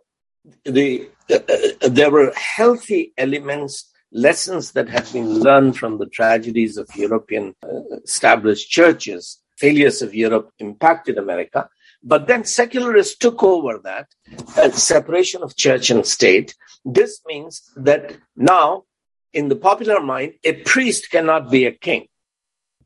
[0.65, 6.77] the uh, uh there were healthy elements lessons that have been learned from the tragedies
[6.79, 11.69] of European uh, established churches, failures of Europe impacted America.
[12.03, 14.07] But then secularists took over that
[14.57, 16.55] uh, separation of church and state.
[16.85, 18.85] This means that now,
[19.33, 22.07] in the popular mind, a priest cannot be a king.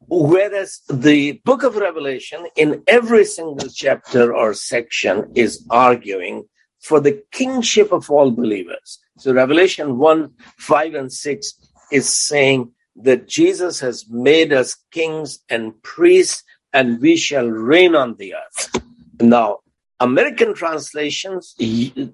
[0.08, 6.44] Whereas the book of Revelation, in every single chapter or section, is arguing
[6.80, 9.00] for the kingship of all believers.
[9.18, 11.54] So Revelation 1, 5, and 6
[11.90, 18.14] is saying that Jesus has made us kings and priests and we shall reign on
[18.16, 18.82] the earth.
[19.20, 19.58] Now,
[20.00, 21.56] American translations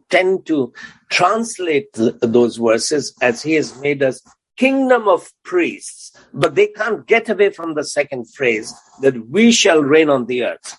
[0.09, 0.73] tend to
[1.11, 4.23] translate those verses as he has made us
[4.57, 9.83] kingdom of priests, but they can't get away from the second phrase that we shall
[9.83, 10.79] reign on the earth.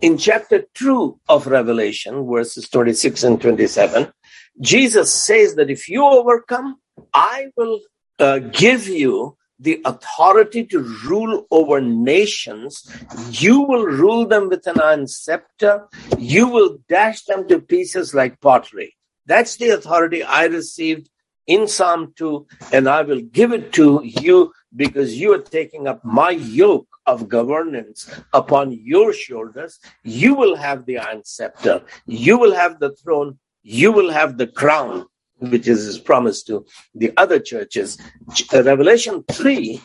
[0.00, 4.12] In chapter 2 of Revelation, verses 26 and 27,
[4.60, 6.76] Jesus says that if you overcome,
[7.12, 7.80] I will
[8.18, 12.84] uh, give you the authority to rule over nations.
[13.30, 15.88] You will rule them with an iron scepter.
[16.18, 18.96] You will dash them to pieces like pottery.
[19.26, 21.08] That's the authority I received
[21.46, 26.04] in Psalm 2, and I will give it to you because you are taking up
[26.04, 29.78] my yoke of governance upon your shoulders.
[30.04, 31.82] You will have the iron scepter.
[32.06, 35.06] You will have the throne you will have the crown,
[35.38, 37.98] which is his promise to the other churches.
[38.52, 39.80] Uh, Revelation 3,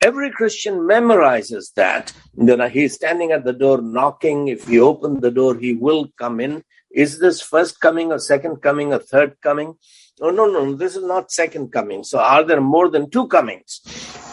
[0.00, 2.12] every Christian memorizes that.
[2.34, 4.48] Then he's standing at the door knocking.
[4.48, 6.64] If you open the door, he will come in.
[6.90, 9.74] Is this first coming or second coming or third coming?
[10.20, 12.04] Oh, no, no, this is not second coming.
[12.04, 13.80] So are there more than two comings?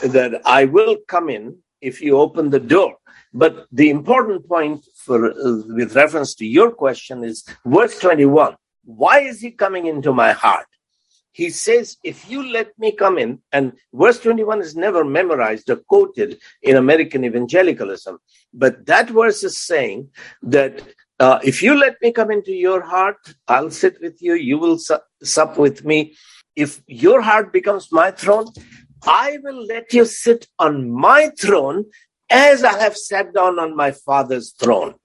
[0.01, 2.95] That I will come in if you open the door.
[3.33, 8.55] But the important point for uh, with reference to your question is verse 21.
[8.87, 10.67] Why is he coming into my heart?
[11.33, 15.75] He says, if you let me come in, and verse 21 is never memorized or
[15.75, 18.17] quoted in American evangelicalism,
[18.53, 20.09] but that verse is saying
[20.41, 20.81] that
[21.19, 23.17] uh, if you let me come into your heart,
[23.49, 26.15] I'll sit with you, you will su- sup with me.
[26.55, 28.47] If your heart becomes my throne,
[29.05, 31.85] I will let you sit on my throne
[32.29, 34.95] as I have sat down on my father's throne.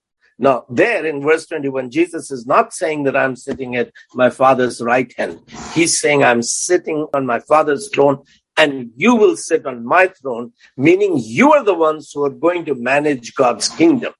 [0.42, 4.80] Now, there in verse 21, Jesus is not saying that I'm sitting at my father's
[4.80, 5.38] right hand.
[5.72, 8.24] He's saying I'm sitting on my father's throne
[8.56, 12.64] and you will sit on my throne, meaning you are the ones who are going
[12.64, 14.14] to manage God's kingdom.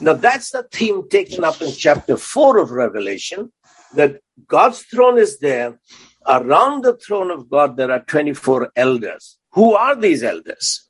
[0.00, 3.52] Now, that's the theme taken up in chapter 4 of Revelation
[3.94, 5.78] that God's throne is there.
[6.26, 9.36] Around the throne of God, there are 24 elders.
[9.52, 10.88] Who are these elders?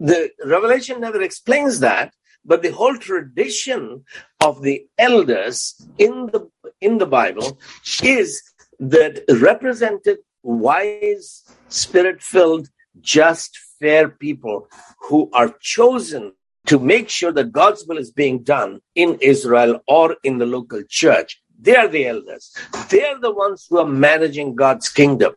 [0.00, 2.14] The Revelation never explains that,
[2.44, 4.04] but the whole tradition
[4.40, 6.48] of the elders in the
[6.80, 7.58] in the Bible
[8.02, 8.42] is
[8.80, 12.68] that represented wise, spirit-filled,
[13.00, 14.68] just, fair people
[15.00, 16.32] who are chosen
[16.66, 20.82] to make sure that God's will is being done in Israel or in the local
[20.88, 21.40] church.
[21.60, 22.52] They are the elders.
[22.90, 25.34] They are the ones who are managing God's kingdom.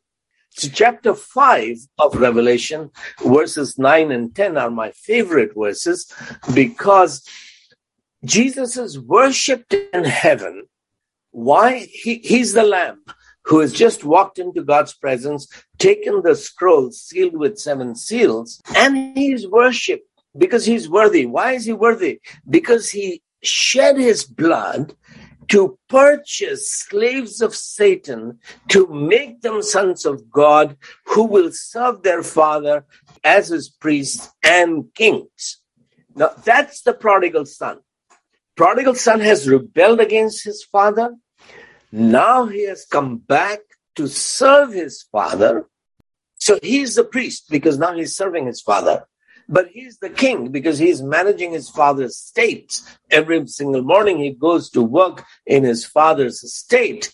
[0.57, 2.89] So chapter 5 of Revelation,
[3.25, 6.09] verses 9 and 10 are my favorite verses
[6.53, 7.27] because
[8.23, 10.63] Jesus is worshipped in heaven.
[11.31, 11.79] Why?
[11.91, 13.03] He, he's the lamb
[13.43, 19.17] who has just walked into God's presence, taken the scroll sealed with seven seals, and
[19.17, 21.25] he's worshipped because he's worthy.
[21.25, 22.21] Why is he worthy?
[22.49, 24.95] Because he shed his blood
[25.49, 28.39] to purchase slaves of Satan
[28.69, 32.85] to make them sons of God who will serve their father
[33.23, 35.61] as his priests and kings.
[36.15, 37.79] Now that's the prodigal son.
[38.55, 41.15] Prodigal son has rebelled against his father.
[41.91, 43.59] Now he has come back
[43.95, 45.67] to serve his father.
[46.37, 49.05] So he's the priest because now he's serving his father.
[49.47, 52.81] But he's the king because he's managing his father's estate.
[53.11, 57.13] Every single morning he goes to work in his father's estate.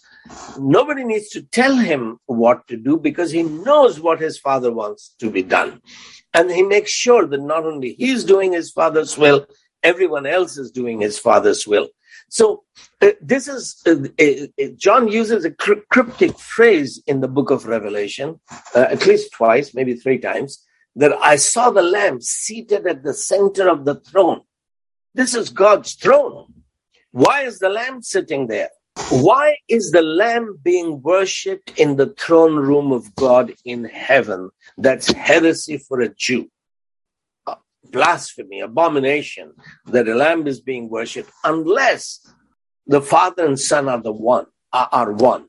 [0.58, 5.16] Nobody needs to tell him what to do because he knows what his father wants
[5.20, 5.82] to be done.
[6.34, 9.46] And he makes sure that not only he's doing his father's will,
[9.84, 11.90] everyone else is doing his father's will.
[12.30, 12.64] So
[13.02, 18.40] uh, this is uh, uh, John uses a cryptic phrase in the book of Revelation,
[18.74, 20.66] uh, at least twice, maybe three times
[20.96, 24.42] that I saw the Lamb seated at the center of the throne.
[25.14, 26.54] This is God's throne.
[27.12, 28.70] Why is the Lamb sitting there?
[29.10, 34.50] Why is the Lamb being worshipped in the throne room of God in heaven?
[34.78, 36.50] That's heresy for a Jew.
[37.86, 39.54] Blasphemy, abomination
[39.88, 42.26] that a lamb is being worshipped unless
[42.88, 45.48] the Father and Son are the one, are one.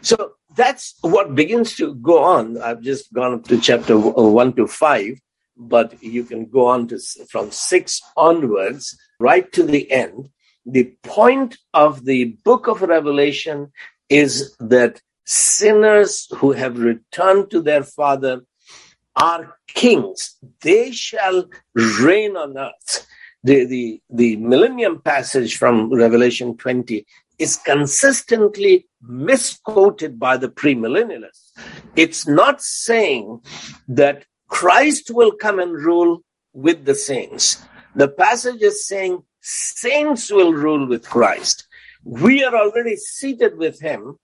[0.00, 2.60] So that's what begins to go on.
[2.60, 5.20] I've just gone up to chapter one to five,
[5.56, 6.98] but you can go on to
[7.30, 10.30] from six onwards, right to the end.
[10.64, 13.70] The point of the book of Revelation
[14.08, 18.40] is that sinners who have returned to their Father
[19.14, 20.36] are kings.
[20.62, 23.06] They shall reign on earth.
[23.44, 27.06] The, the, the millennium passage from Revelation 20
[27.38, 31.52] is consistently misquoted by the premillennialists.
[31.94, 33.40] It's not saying
[33.88, 36.22] that Christ will come and rule
[36.52, 37.62] with the saints.
[37.94, 41.66] The passage is saying saints will rule with Christ.
[42.04, 44.18] We are already seated with him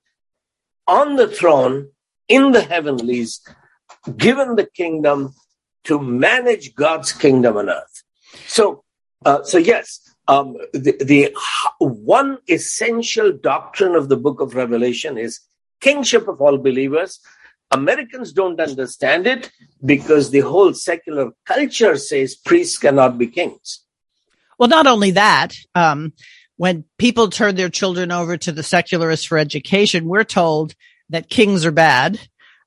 [0.86, 1.88] on the throne
[2.28, 3.40] in the heavenlies,
[4.16, 5.34] given the kingdom
[5.84, 8.02] to manage God's kingdom on earth.
[8.46, 8.84] So,
[9.24, 11.34] uh, so yes, um, the, the
[11.78, 15.40] one essential doctrine of the book of Revelation is
[15.80, 17.20] kingship of all believers.
[17.70, 19.50] Americans don't understand it
[19.84, 23.80] because the whole secular culture says priests cannot be kings.
[24.58, 26.12] Well, not only that, um,
[26.56, 30.74] when people turn their children over to the secularists for education, we're told
[31.08, 32.20] that kings are bad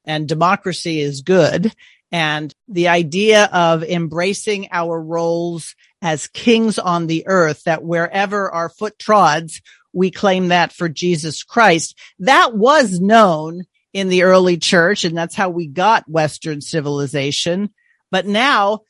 [0.03, 1.73] and democracy is good.
[2.11, 8.69] And the idea of embracing our roles as kings on the earth, that wherever our
[8.69, 11.97] foot trods, we claim that for Jesus Christ.
[12.19, 17.73] That was known in the early church, and that's how we got Western civilization.
[18.11, 18.81] But now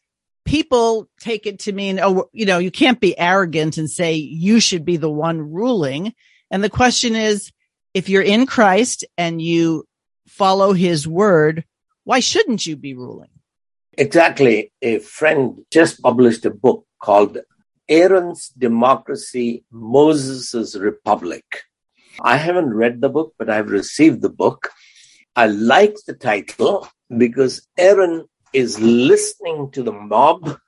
[0.45, 4.59] people take it to mean, oh, you know, you can't be arrogant and say you
[4.59, 6.13] should be the one ruling.
[6.51, 7.51] And the question is,
[7.93, 9.88] if you're in Christ and you
[10.28, 11.63] follow his word,
[12.06, 13.30] why shouldn't you be ruling?
[13.97, 14.72] Exactly.
[14.82, 17.39] A friend just published a book called
[17.89, 21.45] Aaron's Democracy, Moses' Republic.
[22.22, 24.70] I haven't read the book, but I've received the book.
[25.36, 30.60] I like the title because Aaron is listening to the mob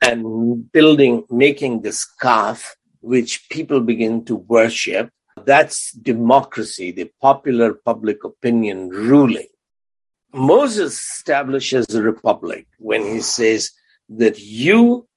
[0.00, 5.10] and building, making this calf, which people begin to worship.
[5.44, 9.48] That's democracy, the popular public opinion ruling.
[10.32, 13.70] Moses establishes a republic when he says
[14.08, 15.08] that you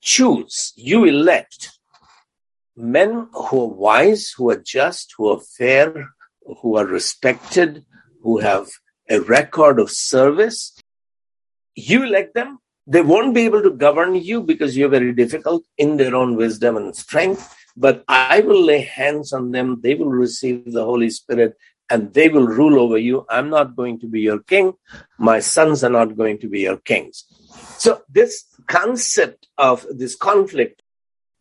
[0.00, 1.78] choose, you elect
[2.76, 6.08] men who are wise, who are just, who are fair,
[6.62, 7.84] who are respected,
[8.22, 8.68] who have
[9.08, 10.78] a record of service.
[11.74, 12.58] You elect them.
[12.86, 16.76] They won't be able to govern you because you're very difficult in their own wisdom
[16.76, 17.54] and strength.
[17.76, 19.80] But I will lay hands on them.
[19.80, 21.56] They will receive the Holy Spirit
[21.90, 23.26] and they will rule over you.
[23.28, 24.74] I'm not going to be your king.
[25.18, 27.24] My sons are not going to be your kings.
[27.78, 30.82] So this concept of this conflict,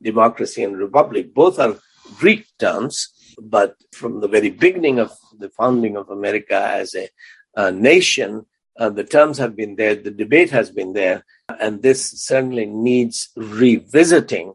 [0.01, 1.77] democracy and republic, both are
[2.17, 3.09] Greek terms,
[3.41, 7.07] but from the very beginning of the founding of America as a,
[7.55, 8.45] a nation,
[8.79, 11.23] uh, the terms have been there, the debate has been there,
[11.59, 14.53] and this certainly needs revisiting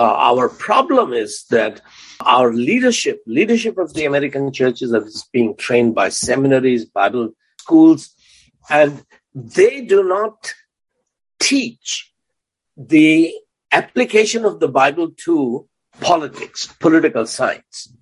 [0.00, 1.82] uh, our problem is that
[2.24, 8.08] our leadership, leadership of the American churches is being trained by seminaries, Bible schools,
[8.70, 10.54] and they do not
[11.38, 12.10] teach
[12.78, 13.34] the
[13.72, 15.68] application of the Bible to
[16.00, 17.94] politics, political science.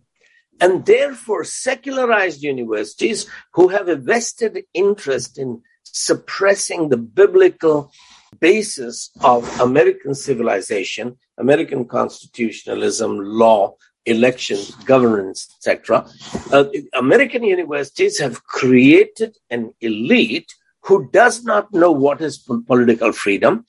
[0.61, 7.91] And therefore, secularized universities who have a vested interest in suppressing the biblical
[8.41, 13.75] basis of American civilization, American constitutionalism, law,
[14.07, 16.07] elections, governance, etc.
[16.53, 16.65] Uh,
[16.95, 20.53] American universities have created an elite
[20.83, 23.67] who does not know what is political freedom.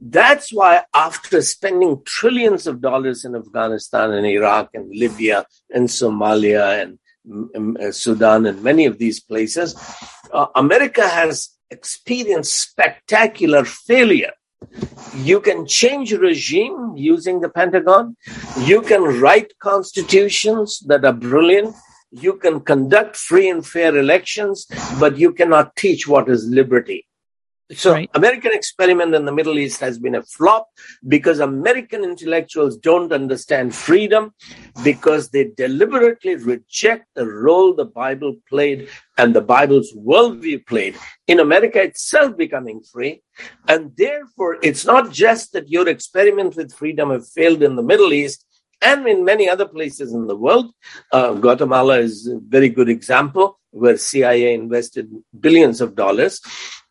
[0.00, 5.44] That's why, after spending trillions of dollars in Afghanistan and Iraq and Libya
[5.74, 6.98] and Somalia and
[7.54, 9.76] um, uh, Sudan and many of these places,
[10.32, 14.32] uh, America has experience spectacular failure.
[15.16, 18.16] You can change regime using the Pentagon.
[18.58, 21.74] You can write constitutions that are brilliant.
[22.10, 24.66] You can conduct free and fair elections,
[24.98, 27.06] but you cannot teach what is liberty.
[27.72, 28.10] So right.
[28.14, 30.68] American experiment in the Middle East has been a flop
[31.06, 34.32] because American intellectuals don't understand freedom
[34.82, 40.96] because they deliberately reject the role the Bible played and the Bible's worldview played
[41.28, 43.22] in America itself becoming free.
[43.68, 48.12] And therefore, it's not just that your experiment with freedom have failed in the Middle
[48.12, 48.44] East
[48.82, 50.72] and in many other places in the world.
[51.12, 56.40] Uh, Guatemala is a very good example where CIA invested billions of dollars.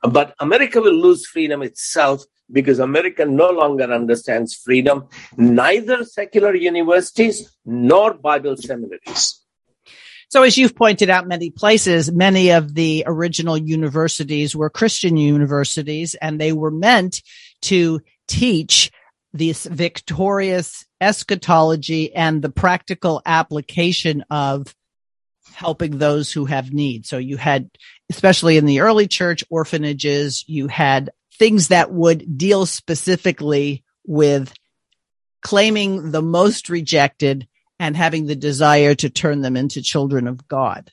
[0.01, 7.55] But America will lose freedom itself because America no longer understands freedom, neither secular universities
[7.65, 9.39] nor Bible seminaries.
[10.29, 16.13] So as you've pointed out many places, many of the original universities were Christian universities
[16.15, 17.23] and they were meant
[17.63, 18.91] to teach
[19.33, 24.73] this victorious eschatology and the practical application of
[25.53, 27.05] helping those who have need.
[27.05, 27.69] So you had,
[28.09, 34.53] especially in the early church orphanages, you had things that would deal specifically with
[35.41, 37.47] claiming the most rejected
[37.79, 40.91] and having the desire to turn them into children of God.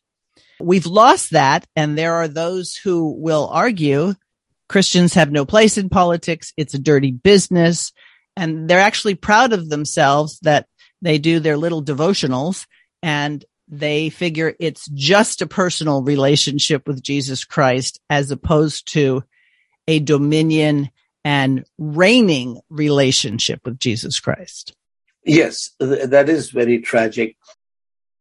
[0.61, 1.67] We've lost that.
[1.75, 4.15] And there are those who will argue
[4.69, 6.53] Christians have no place in politics.
[6.57, 7.93] It's a dirty business.
[8.37, 10.67] And they're actually proud of themselves that
[11.03, 12.67] they do their little devotionals
[13.03, 19.25] and they figure it's just a personal relationship with Jesus Christ as opposed to
[19.89, 20.91] a dominion
[21.25, 24.75] and reigning relationship with Jesus Christ.
[25.25, 27.37] Yes, that is very tragic.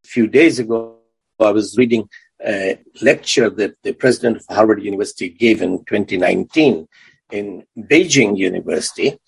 [0.04, 0.98] A few days ago,
[1.40, 2.10] I was reading
[2.44, 6.88] a lecture that the president of Harvard University gave in 2019
[7.32, 9.20] in Beijing University.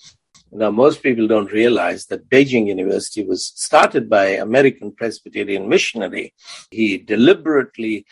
[0.58, 6.34] Now, most people don't realize that Beijing University was started by American Presbyterian missionary.
[6.72, 8.08] He deliberately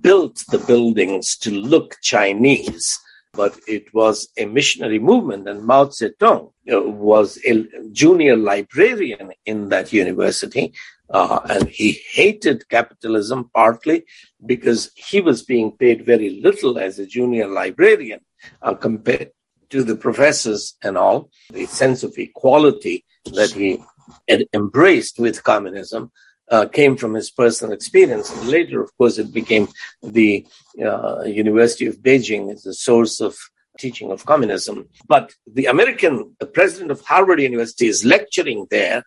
[0.00, 2.98] built the buildings to look Chinese,
[3.32, 9.68] but it was a missionary movement, and Mao Zedong uh, was a junior librarian in
[9.68, 10.74] that university.
[11.08, 14.04] Uh, and he hated capitalism partly
[14.44, 18.18] because he was being paid very little as a junior librarian
[18.62, 19.30] uh, compared
[19.70, 23.82] to the professors and all, the sense of equality that he
[24.28, 26.10] had embraced with communism
[26.50, 28.30] uh, came from his personal experience.
[28.30, 29.68] And later, of course, it became
[30.02, 30.46] the
[30.84, 33.36] uh, University of Beijing as a source of
[33.78, 34.88] teaching of communism.
[35.06, 39.04] But the American the president of Harvard University is lecturing there,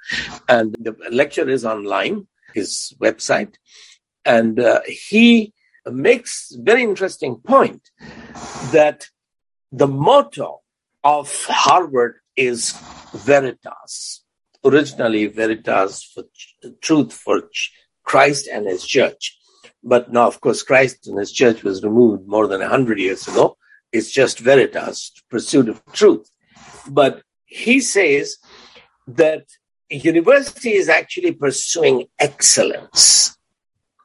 [0.48, 3.56] and the lecture is online, his website.
[4.26, 5.54] And uh, he
[5.86, 7.90] makes very interesting point
[8.72, 9.08] that
[9.72, 10.62] the motto
[11.04, 12.74] of Harvard is
[13.14, 14.24] veritas.
[14.64, 16.24] Originally, veritas for
[16.82, 17.44] truth for
[18.04, 19.38] Christ and his church.
[19.84, 23.28] But now, of course, Christ and his church was removed more than a hundred years
[23.28, 23.58] ago.
[23.92, 26.30] It's just veritas, pursuit of truth.
[26.90, 28.38] But he says
[29.08, 29.46] that
[29.90, 33.38] university is actually pursuing excellence,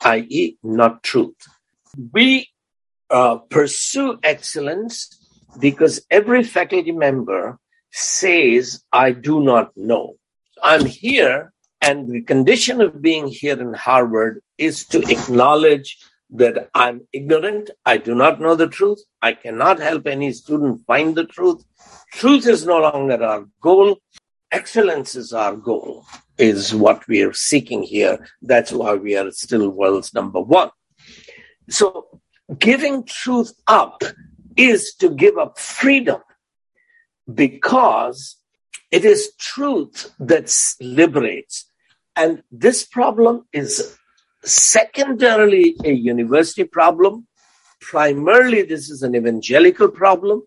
[0.02, 1.36] i.e., not truth.
[2.12, 2.48] We
[3.10, 5.23] uh, pursue excellence
[5.58, 7.58] because every faculty member
[7.90, 10.16] says, I do not know.
[10.62, 15.98] I'm here, and the condition of being here in Harvard is to acknowledge
[16.30, 17.70] that I'm ignorant.
[17.84, 19.00] I do not know the truth.
[19.22, 21.64] I cannot help any student find the truth.
[22.12, 23.98] Truth is no longer our goal.
[24.50, 26.04] Excellence is our goal,
[26.38, 28.26] is what we are seeking here.
[28.42, 30.70] That's why we are still world's number one.
[31.68, 32.20] So
[32.58, 34.02] giving truth up
[34.56, 36.20] is to give up freedom
[37.32, 38.36] because
[38.90, 41.66] it is truth that liberates.
[42.16, 43.96] And this problem is
[44.44, 47.26] secondarily a university problem.
[47.80, 50.42] Primarily, this is an evangelical problem.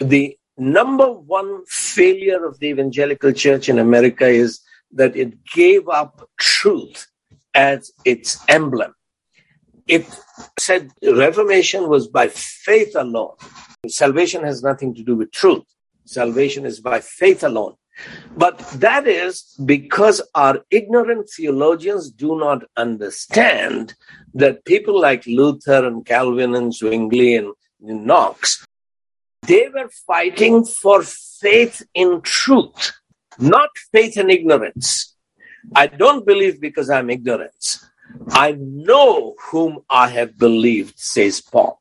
[0.00, 4.60] The number one failure of the evangelical church in America is
[4.92, 7.06] that it gave up truth
[7.54, 8.92] as its emblem.
[9.88, 10.06] It
[10.58, 13.36] said Reformation was by faith alone.
[13.88, 15.64] Salvation has nothing to do with truth.
[16.04, 17.74] Salvation is by faith alone.
[18.36, 23.94] But that is because our ignorant theologians do not understand
[24.34, 28.64] that people like Luther and Calvin and Zwingli and Knox,
[29.42, 32.92] they were fighting for faith in truth,
[33.38, 35.16] not faith in ignorance.
[35.74, 37.80] I don't believe because I'm ignorant.
[38.30, 41.80] I know whom I have believed, says Paul.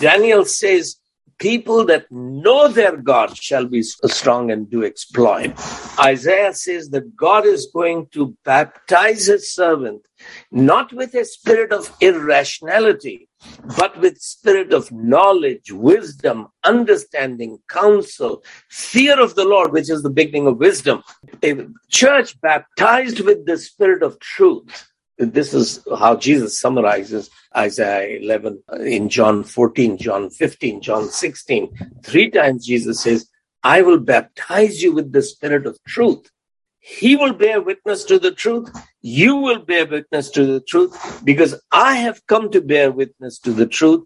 [0.00, 0.96] Daniel says,
[1.38, 5.52] people that know their God shall be strong and do exploit.
[5.98, 10.06] Isaiah says that God is going to baptize his servant,
[10.50, 13.28] not with a spirit of irrationality,
[13.76, 20.10] but with spirit of knowledge, wisdom, understanding, counsel, fear of the Lord, which is the
[20.10, 21.02] beginning of wisdom.
[21.42, 24.88] A church baptized with the spirit of truth
[25.18, 31.74] this is how Jesus summarizes Isaiah 11 uh, in John 14, John 15, John 16.
[32.02, 33.28] Three times Jesus says,
[33.62, 36.30] I will baptize you with the spirit of truth.
[36.78, 38.70] He will bear witness to the truth.
[39.02, 43.52] You will bear witness to the truth because I have come to bear witness to
[43.52, 44.04] the truth.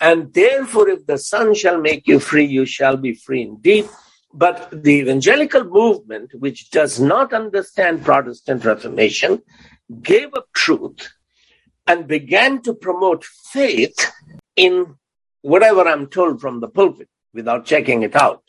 [0.00, 3.88] And therefore, if the Son shall make you free, you shall be free indeed.
[4.34, 9.42] But the evangelical movement, which does not understand Protestant Reformation,
[10.02, 11.12] gave up truth
[11.86, 14.12] and began to promote faith
[14.56, 14.96] in
[15.42, 18.42] whatever I'm told from the pulpit without checking it out.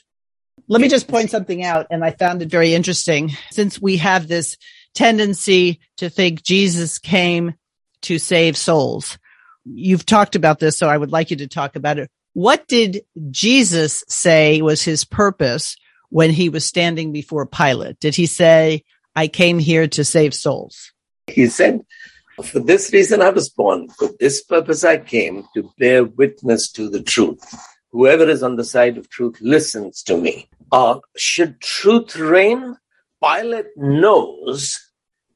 [0.67, 3.31] Let me just point something out, and I found it very interesting.
[3.49, 4.57] Since we have this
[4.93, 7.55] tendency to think Jesus came
[8.03, 9.17] to save souls,
[9.65, 12.11] you've talked about this, so I would like you to talk about it.
[12.33, 15.75] What did Jesus say was his purpose
[16.09, 17.99] when he was standing before Pilate?
[17.99, 18.83] Did he say,
[19.15, 20.91] I came here to save souls?
[21.31, 21.81] He said,
[22.43, 26.89] For this reason I was born, for this purpose I came to bear witness to
[26.89, 27.41] the truth.
[27.91, 30.47] Whoever is on the side of truth listens to me.
[30.71, 32.77] Uh, should truth reign?
[33.23, 34.79] Pilate knows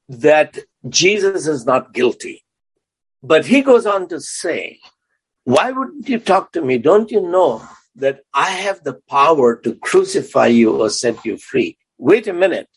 [0.07, 2.43] that Jesus is not guilty.
[3.21, 4.79] But he goes on to say,
[5.45, 6.77] Why wouldn't you talk to me?
[6.77, 11.77] Don't you know that I have the power to crucify you or set you free?
[11.97, 12.67] Wait a minute.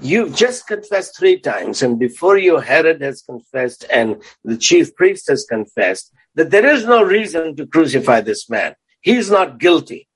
[0.00, 5.26] You've just confessed three times, and before you, Herod has confessed, and the chief priest
[5.28, 8.74] has confessed that there is no reason to crucify this man.
[9.00, 10.08] He is not guilty.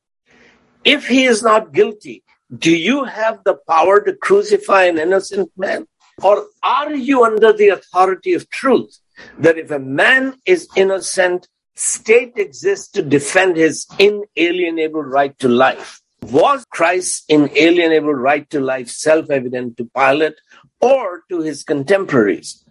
[0.84, 2.22] If he is not guilty,
[2.56, 5.86] do you have the power to crucify an innocent man?
[6.22, 8.98] Or are you under the authority of truth
[9.38, 16.01] that if a man is innocent, state exists to defend his inalienable right to life?
[16.22, 20.34] Was Christ's inalienable right to life self evident to Pilate
[20.80, 22.64] or to his contemporaries?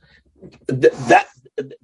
[0.69, 1.27] Th- that,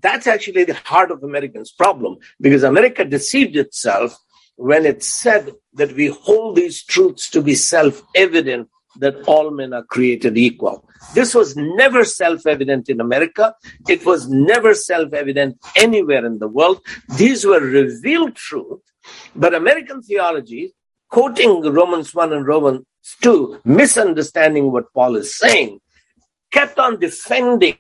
[0.02, 4.18] that's actually the heart of Americans' problem because America deceived itself
[4.58, 9.74] when it said that we hold these truths to be self evident that all men
[9.74, 10.88] are created equal.
[11.16, 13.56] This was never self evident in America.
[13.90, 16.82] It was never self evident anywhere in the world.
[17.18, 18.84] These were revealed truths
[19.36, 20.74] But American theology,
[21.10, 22.86] quoting Romans 1 and Romans
[23.22, 25.80] 2, misunderstanding what Paul is saying,
[26.52, 27.78] kept on defending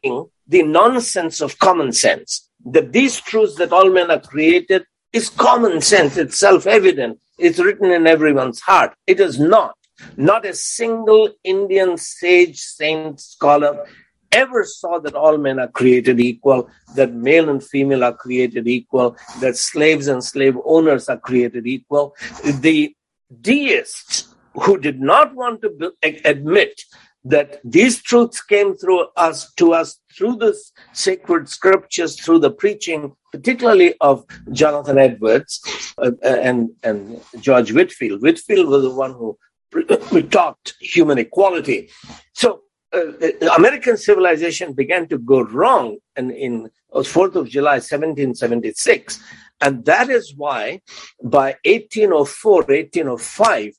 [0.47, 2.49] the nonsense of common sense.
[2.65, 7.59] That these truths that all men are created is common sense, it's self evident, it's
[7.59, 8.93] written in everyone's heart.
[9.05, 9.75] It is not.
[10.15, 13.85] Not a single Indian sage, saint, scholar
[14.31, 19.15] ever saw that all men are created equal, that male and female are created equal,
[19.39, 22.15] that slaves and slave owners are created equal.
[22.43, 22.93] The
[23.41, 25.93] deists who did not want to
[26.25, 26.81] admit
[27.23, 30.57] that these truths came through us to us through the
[30.93, 35.61] sacred scriptures, through the preaching, particularly of Jonathan Edwards
[35.97, 38.21] uh, and and George Whitefield.
[38.21, 39.37] Whitefield was the one who
[40.29, 41.89] taught human equality.
[42.33, 42.61] So
[42.93, 43.11] uh,
[43.57, 49.21] American civilization began to go wrong and in 4th of July 1776
[49.61, 50.81] and that is why
[51.23, 53.73] by 1804 1805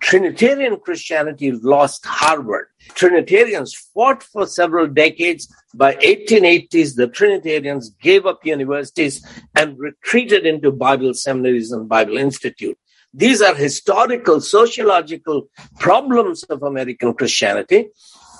[0.00, 2.68] Trinitarian Christianity lost Harvard.
[2.94, 5.52] Trinitarians fought for several decades.
[5.74, 9.24] By 1880s, the Trinitarians gave up universities
[9.54, 12.78] and retreated into Bible seminaries and Bible Institute.
[13.14, 17.90] These are historical, sociological problems of American Christianity,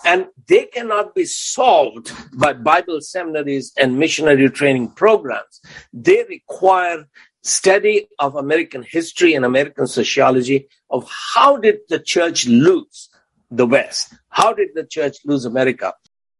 [0.04, 5.60] and they cannot be solved by Bible seminaries and missionary training programs.
[5.92, 7.06] They require
[7.42, 13.08] study of American history and American sociology of how did the church lose
[13.50, 14.14] the West?
[14.28, 15.94] How did the church lose America?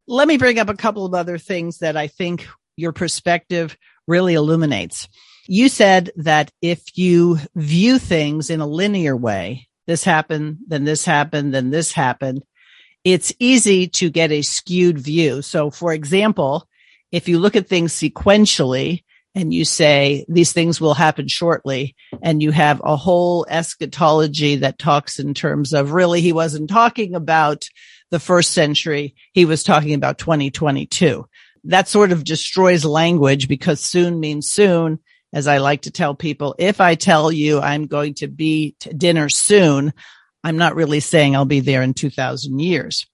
[0.07, 4.35] Let me bring up a couple of other things that I think your perspective really
[4.35, 5.09] illuminates.
[5.47, 11.05] You said that if you view things in a linear way, this happened, then this
[11.05, 12.45] happened, then this happened,
[13.05, 15.43] it's easy to get a skewed view.
[15.43, 16.69] So, for example,
[17.11, 22.43] if you look at things sequentially, and you say these things will happen shortly and
[22.43, 27.67] you have a whole eschatology that talks in terms of really he wasn't talking about
[28.11, 29.15] the first century.
[29.33, 31.25] He was talking about 2022
[31.65, 34.99] that sort of destroys language because soon means soon.
[35.35, 38.93] As i like to tell people if i tell you i'm going to be to
[38.93, 39.95] dinner soon
[40.45, 43.07] i'm not really saying i'll be there in 2000 years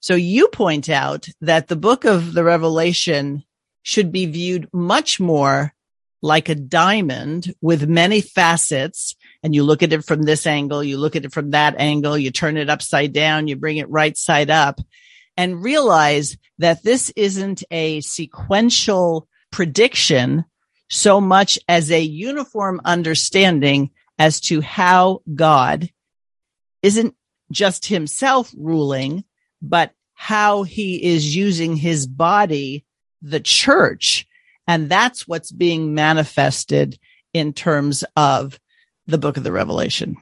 [0.00, 3.42] so you point out that the book of the revelation
[3.82, 5.72] should be viewed much more
[6.24, 9.14] like a diamond with many facets.
[9.42, 12.16] And you look at it from this angle, you look at it from that angle,
[12.16, 14.80] you turn it upside down, you bring it right side up
[15.36, 20.46] and realize that this isn't a sequential prediction
[20.88, 25.90] so much as a uniform understanding as to how God
[26.84, 27.14] isn't
[27.50, 29.24] just himself ruling,
[29.62, 32.84] but how he is using his body
[33.22, 34.26] the church.
[34.68, 36.98] And that's what's being manifested
[37.32, 38.60] in terms of
[39.06, 40.16] the book of the Revelation.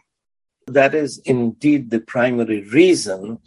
[0.68, 3.38] That is indeed the primary reason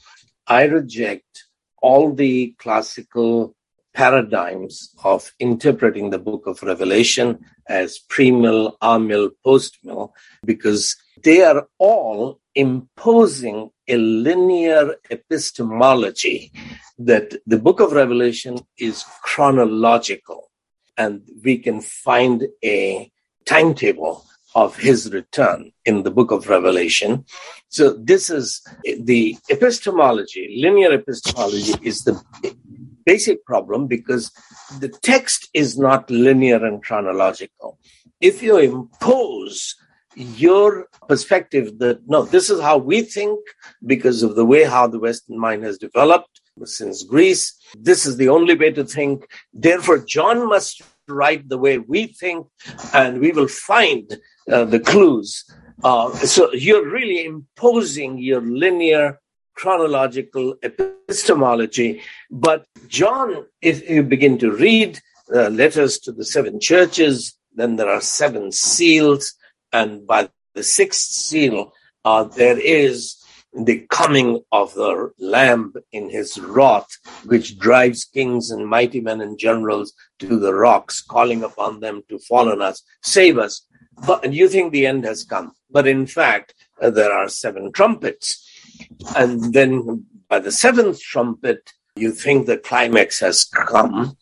[0.45, 1.45] I reject
[1.81, 3.55] all the classical
[3.93, 10.13] paradigms of interpreting the book of Revelation as pre-mill, amill, post-mill,
[10.43, 16.51] because they are all imposing a linear epistemology
[16.97, 20.49] that the book of Revelation is chronological
[20.97, 23.11] and we can find a
[23.45, 27.25] timetable of his return in the book of Revelation.
[27.67, 32.21] So this is the epistemology, linear epistemology is the
[33.05, 34.31] basic problem because
[34.79, 37.79] the text is not linear and chronological.
[38.21, 39.75] If you impose
[40.15, 43.39] your perspective that no, this is how we think
[43.85, 47.53] because of the way how the Western mind has developed since Greece.
[47.77, 49.27] This is the only way to think.
[49.53, 52.47] Therefore, John must write the way we think,
[52.93, 54.17] and we will find
[54.51, 55.43] uh, the clues.
[55.83, 59.19] Uh, so you're really imposing your linear
[59.55, 62.01] chronological epistemology.
[62.29, 64.99] But John, if you begin to read
[65.33, 69.33] uh, letters to the seven churches, then there are seven seals
[69.75, 71.73] and by the sixth seal,
[72.05, 73.21] uh, there is
[73.53, 76.87] the coming of the Lamb in his wrath,
[77.25, 82.19] which drives kings and mighty men and generals to the rocks, calling upon them to
[82.19, 83.65] fall on us, save us.
[84.05, 85.51] But you think the end has come.
[85.69, 88.44] But in fact, uh, there are seven trumpets.
[89.15, 94.17] And then by the seventh trumpet, you think the climax has come.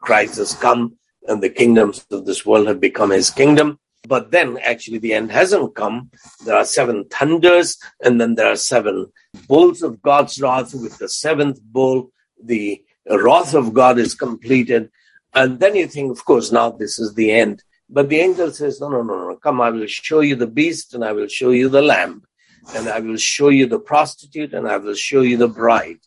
[0.00, 0.96] Christ has come,
[1.28, 3.78] and the kingdoms of this world have become his kingdom.
[4.08, 6.10] But then actually the end hasn't come.
[6.44, 9.06] There are seven thunders, and then there are seven
[9.46, 10.74] bowls of God's wrath.
[10.74, 12.10] With the seventh bowl,
[12.42, 14.90] the wrath of God is completed.
[15.34, 17.62] And then you think, of course, now this is the end.
[17.88, 20.94] But the angel says, No, no, no, no, come, I will show you the beast
[20.94, 22.24] and I will show you the lamb,
[22.74, 26.00] and I will show you the prostitute and I will show you the bride,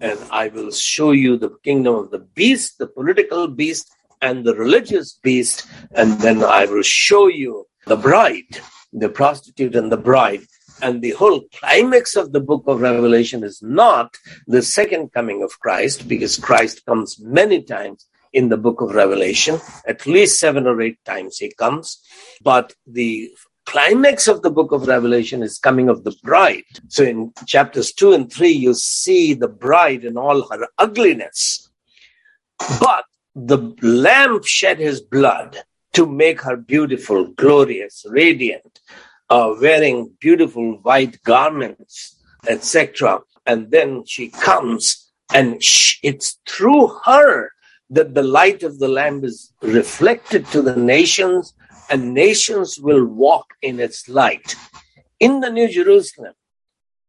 [0.00, 3.90] and I will show you the kingdom of the beast, the political beast,
[4.20, 8.60] and the religious beast, and then I will show you the bride,
[8.92, 10.42] the prostitute and the bride.
[10.82, 15.60] And the whole climax of the book of Revelation is not the second coming of
[15.60, 19.60] Christ, because Christ comes many times in the book of Revelation.
[19.86, 22.00] At least seven or eight times he comes.
[22.42, 23.30] But the
[23.66, 26.64] climax of the book of Revelation is coming of the bride.
[26.88, 31.70] So in chapters two and three, you see the bride in all her ugliness.
[32.80, 33.04] But
[33.34, 35.58] the lamb shed his blood
[35.94, 38.80] to make her beautiful, glorious, radiant,
[39.30, 43.20] uh, wearing beautiful white garments, etc.
[43.46, 45.60] And then she comes and
[46.02, 47.50] it's through her
[47.90, 51.54] that the light of the Lamb is reflected to the nations,
[51.94, 54.56] and nations will walk in its light.
[55.20, 56.34] In the New Jerusalem,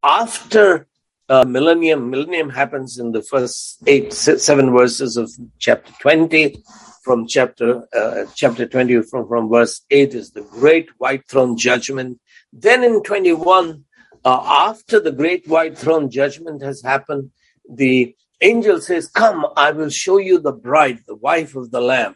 [0.03, 0.85] after
[1.27, 6.63] uh, millennium, millennium happens in the first eight, seven verses of chapter 20.
[7.03, 7.69] From chapter
[7.99, 12.19] uh, chapter 20, from, from verse 8 is the great white throne judgment.
[12.53, 13.83] Then in 21,
[14.23, 17.31] uh, after the great white throne judgment has happened,
[17.67, 22.15] the angel says, Come, I will show you the bride, the wife of the Lamb.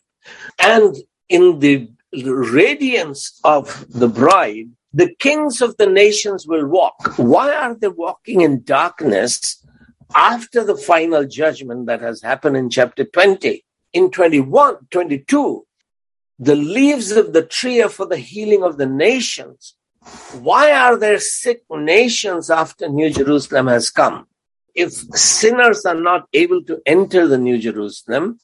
[0.60, 0.96] And
[1.30, 7.18] in the radiance of the bride, the kings of the nations will walk.
[7.18, 9.66] Why are they walking in darkness
[10.16, 13.64] after the final judgment that has happened in chapter 20?
[13.94, 15.66] In 21, 22,
[16.40, 19.76] the leaves of the tree are for the healing of the nations.
[20.40, 24.26] Why are there sick nations after New Jerusalem has come?
[24.80, 28.40] if sinners are not able to enter the New Jerusalem,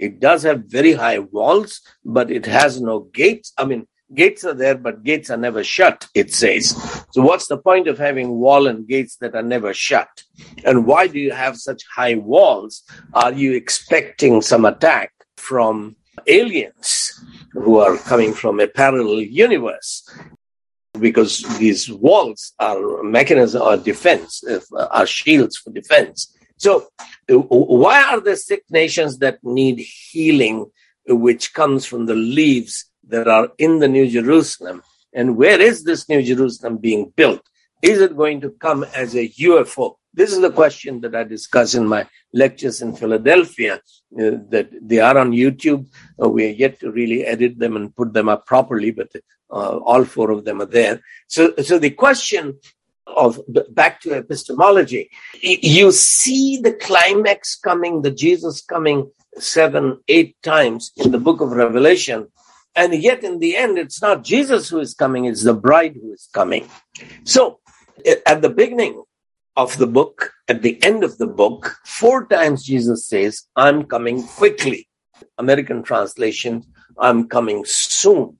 [0.00, 3.52] it does have very high walls, but it has no gates.
[3.58, 6.70] I mean, gates are there, but gates are never shut, it says.
[7.12, 10.08] So what's the point of having wall and gates that are never shut?
[10.64, 12.82] And why do you have such high walls?
[13.12, 15.96] Are you expecting some attack from
[16.26, 17.22] aliens
[17.52, 20.08] who are coming from a parallel universe?
[20.98, 26.36] because these walls are mechanisms of defense, uh, are shields for defense.
[26.60, 26.88] So,
[27.26, 30.66] why are there sick nations that need healing,
[31.06, 34.82] which comes from the leaves that are in the New Jerusalem?
[35.14, 37.40] And where is this New Jerusalem being built?
[37.80, 39.94] Is it going to come as a UFO?
[40.12, 43.80] This is the question that I discuss in my lectures in Philadelphia.
[44.12, 45.86] Uh, that they are on YouTube.
[46.22, 49.10] Uh, we are yet to really edit them and put them up properly, but
[49.50, 51.00] uh, all four of them are there.
[51.26, 52.58] So, so the question
[53.16, 53.40] of
[53.70, 55.10] back to epistemology,
[55.42, 61.52] you see the climax coming, the Jesus coming seven, eight times in the book of
[61.52, 62.28] Revelation.
[62.76, 66.12] And yet in the end, it's not Jesus who is coming, it's the bride who
[66.12, 66.68] is coming.
[67.24, 67.60] So
[68.04, 69.02] eh, at the beginning
[69.56, 74.22] of the book, at the end of the book, four times Jesus says, I'm coming
[74.22, 74.88] quickly.
[75.36, 76.64] American translation,
[76.98, 78.38] I'm coming soon.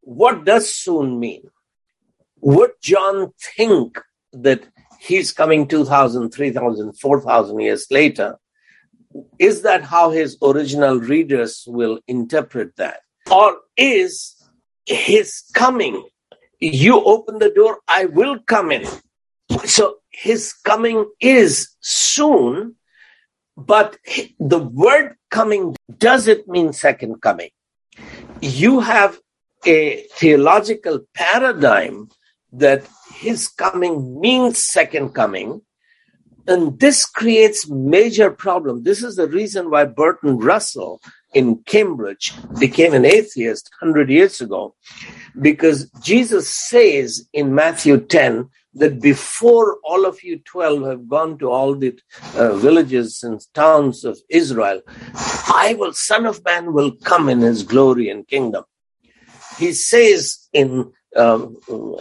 [0.00, 1.44] What does soon mean?
[2.42, 4.00] Would John think
[4.32, 4.66] that
[4.98, 8.36] he's coming 2,000, 3,000, 4,000 years later?
[9.38, 13.00] Is that how his original readers will interpret that?
[13.30, 14.36] Or is
[14.86, 16.02] his coming,
[16.58, 18.86] you open the door, I will come in.
[19.64, 22.74] So his coming is soon,
[23.56, 23.98] but
[24.40, 27.50] the word coming, does it mean second coming?
[28.40, 29.20] You have
[29.64, 32.08] a theological paradigm
[32.52, 35.62] that his coming means second coming
[36.46, 38.82] and this creates major problem.
[38.82, 41.00] This is the reason why bertrand russell
[41.34, 44.74] in cambridge became an atheist 100 years ago
[45.40, 51.48] because jesus says in matthew 10 that before all of you 12 have gone to
[51.48, 51.98] all the
[52.36, 54.82] uh, villages and towns of israel
[55.54, 58.64] i will son of man will come in his glory and kingdom.
[59.58, 61.56] He says in um,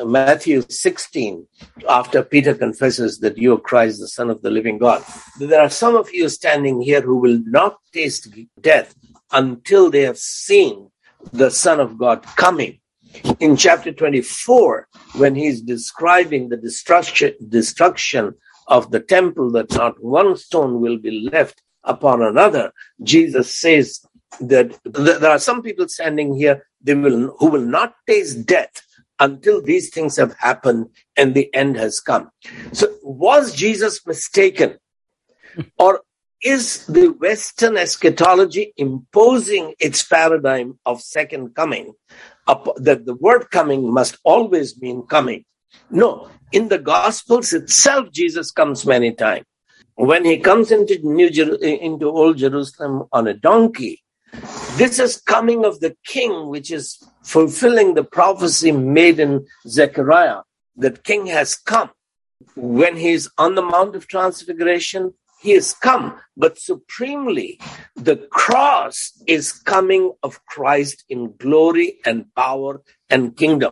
[0.05, 1.47] Matthew 16,
[1.89, 5.03] after Peter confesses that you are Christ, the Son of the living God,
[5.39, 8.29] there are some of you standing here who will not taste
[8.61, 8.95] death
[9.31, 10.89] until they have seen
[11.31, 12.79] the Son of God coming.
[13.39, 18.33] In chapter 24, when he's describing the destruction, destruction
[18.67, 22.71] of the temple, that not one stone will be left upon another,
[23.03, 24.05] Jesus says
[24.39, 28.81] that there are some people standing here they will, who will not taste death
[29.21, 32.29] until these things have happened and the end has come.
[32.73, 34.77] So, was Jesus mistaken?
[35.77, 36.01] or
[36.43, 41.93] is the Western eschatology imposing its paradigm of second coming,
[42.47, 45.45] that the word coming must always mean coming.
[45.91, 49.45] No, in the Gospels itself, Jesus comes many times.
[49.95, 54.01] When he comes into New Jer- into Old Jerusalem on a donkey,
[54.77, 60.41] this is coming of the king, which is fulfilling the prophecy made in Zechariah
[60.77, 61.91] that king has come.
[62.55, 67.59] When he is on the Mount of Transfiguration, he has come, but supremely,
[67.95, 73.71] the cross is coming of Christ in glory and power and kingdom.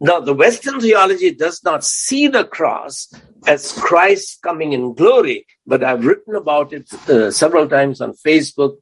[0.00, 3.12] Now, the Western theology does not see the cross
[3.46, 8.76] as Christ coming in glory, but I've written about it uh, several times on Facebook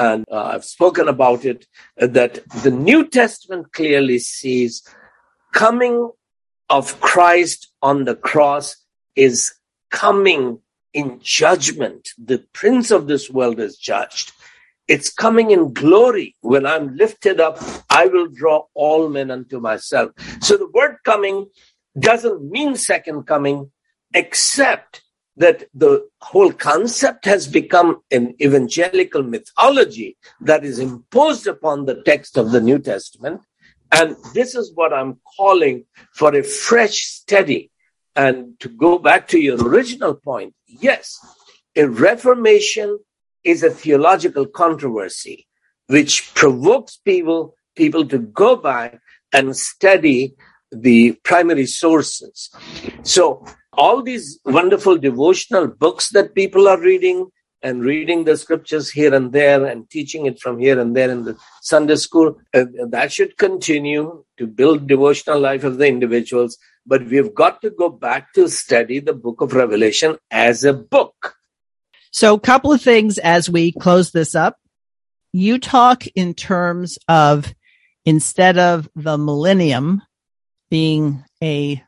[0.00, 4.82] and uh, I've spoken about it that the New Testament clearly sees
[5.52, 6.10] coming
[6.70, 8.76] of Christ on the cross
[9.14, 9.52] is
[9.90, 10.60] coming
[10.94, 12.08] in judgment.
[12.16, 14.32] The prince of this world is judged.
[14.88, 16.34] It's coming in glory.
[16.40, 17.58] When I'm lifted up,
[17.90, 20.12] I will draw all men unto myself.
[20.40, 21.46] So the word coming
[21.98, 23.70] doesn't mean second coming,
[24.14, 25.02] except
[25.40, 32.36] that the whole concept has become an evangelical mythology that is imposed upon the text
[32.36, 33.40] of the New Testament.
[33.90, 37.70] And this is what I'm calling for a fresh study.
[38.14, 41.18] And to go back to your original point, yes,
[41.74, 42.98] a reformation
[43.42, 45.46] is a theological controversy
[45.86, 49.00] which provokes people, people to go back
[49.32, 50.34] and study
[50.70, 52.50] the primary sources.
[53.04, 53.46] So
[53.80, 57.28] all these wonderful devotional books that people are reading
[57.62, 61.24] and reading the scriptures here and there and teaching it from here and there in
[61.24, 66.58] the Sunday school, uh, that should continue to build devotional life of the individuals.
[66.86, 71.36] But we've got to go back to study the book of Revelation as a book.
[72.10, 74.58] So a couple of things as we close this up.
[75.32, 77.54] You talk in terms of
[78.04, 80.02] instead of the millennium
[80.70, 81.82] being a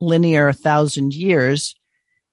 [0.00, 1.74] linear thousand years,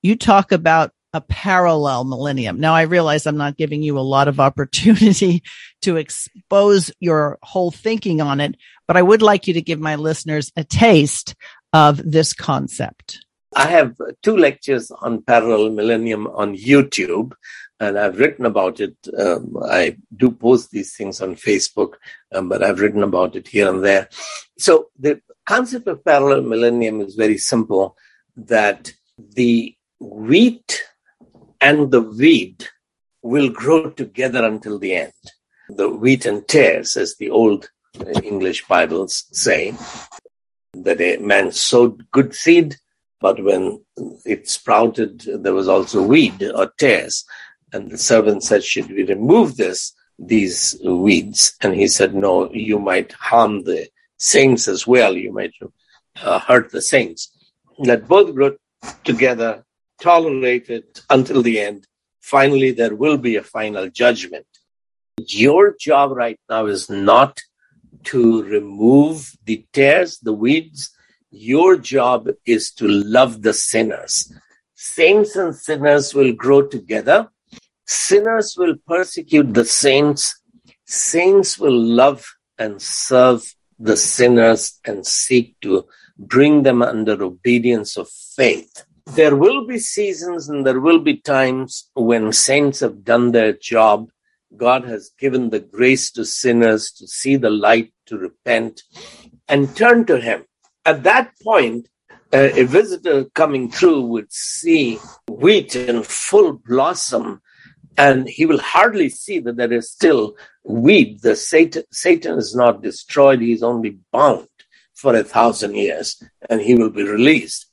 [0.02, 2.60] you talk about a parallel millennium.
[2.60, 5.44] Now I realize I'm not giving you a lot of opportunity
[5.82, 8.56] to expose your whole thinking on it,
[8.88, 11.36] but I would like you to give my listeners a taste
[11.74, 13.26] of this concept.
[13.56, 17.34] I have two lectures on parallel millennium on YouTube,
[17.80, 18.96] and I've written about it.
[19.18, 21.94] Um, I do post these things on Facebook,
[22.34, 24.10] um, but I've written about it here and there.
[24.58, 27.96] So the concept of parallel millennium is very simple
[28.36, 30.84] that the wheat
[31.62, 32.68] and the weed
[33.24, 35.14] will grow together until the end.
[35.70, 37.70] The wheat and tares, as the old
[38.00, 39.74] uh, English Bibles say,
[40.74, 42.76] that a man sowed good seed,
[43.20, 43.82] but when
[44.26, 47.26] it sprouted, there was also weed or tares.
[47.74, 51.56] And the servant said, Should we remove this, these weeds?
[51.62, 55.16] And he said, No, you might harm the saints as well.
[55.16, 55.54] You might
[56.22, 57.32] uh, hurt the saints.
[57.78, 58.56] Let both grow
[59.04, 59.64] together,
[60.02, 61.88] tolerate it until the end.
[62.22, 64.46] Finally, there will be a final judgment.
[65.20, 67.42] Your job right now is not
[68.06, 70.92] to remove the tares, the weeds.
[71.32, 74.32] Your job is to love the sinners.
[74.76, 77.30] Saints and sinners will grow together.
[77.86, 80.42] Sinners will persecute the saints.
[80.86, 82.26] Saints will love
[82.58, 85.86] and serve the sinners and seek to
[86.18, 88.84] bring them under obedience of faith.
[89.06, 94.10] There will be seasons and there will be times when saints have done their job.
[94.56, 98.84] God has given the grace to sinners to see the light, to repent,
[99.48, 100.46] and turn to Him.
[100.86, 101.88] At that point,
[102.34, 105.00] uh, a visitor coming through would see
[105.30, 107.42] wheat in full blossom,
[107.98, 111.22] and he will hardly see that there is still weed.
[111.22, 114.48] The Satan, Satan is not destroyed; he is only bound
[114.94, 117.66] for a thousand years, and he will be released.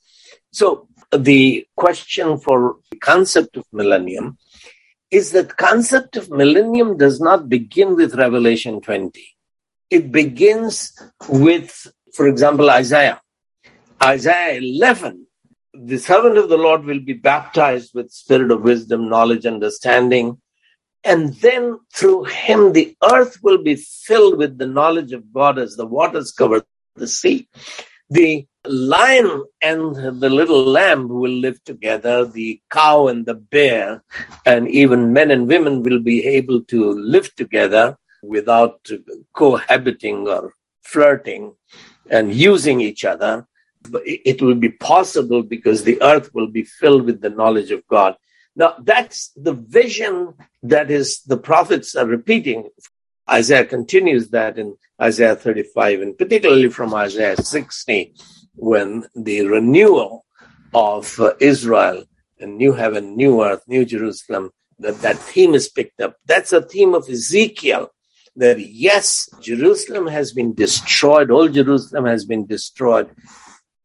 [0.51, 4.37] So the question for the concept of millennium
[5.11, 9.23] is that concept of millennium does not begin with Revelation 20.
[9.89, 10.97] It begins
[11.29, 13.21] with, for example, Isaiah.
[14.01, 15.24] Isaiah 11,
[15.77, 20.41] the servant of the Lord will be baptized with spirit of wisdom, knowledge, understanding.
[21.03, 25.75] And then through him, the earth will be filled with the knowledge of God as
[25.75, 26.63] the waters cover
[26.95, 27.47] the sea.
[28.09, 34.03] The lion and the little lamb will live together, the cow and the bear,
[34.45, 38.87] and even men and women will be able to live together without
[39.33, 41.53] cohabiting or flirting
[42.09, 43.47] and using each other.
[44.05, 48.15] It will be possible because the earth will be filled with the knowledge of God.
[48.55, 50.33] Now, that's the vision
[50.63, 52.69] that is the prophets are repeating.
[53.29, 58.13] Isaiah continues that in Isaiah 35, and particularly from Isaiah 60,
[58.55, 60.25] when the renewal
[60.73, 62.05] of uh, Israel
[62.39, 66.15] and new heaven, new earth, new Jerusalem, that that theme is picked up.
[66.25, 67.91] That's a theme of Ezekiel.
[68.37, 73.09] That yes, Jerusalem has been destroyed, old Jerusalem has been destroyed.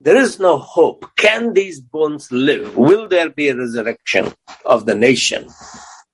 [0.03, 1.05] There is no hope.
[1.17, 2.75] Can these bones live?
[2.75, 4.33] Will there be a resurrection
[4.65, 5.49] of the nation?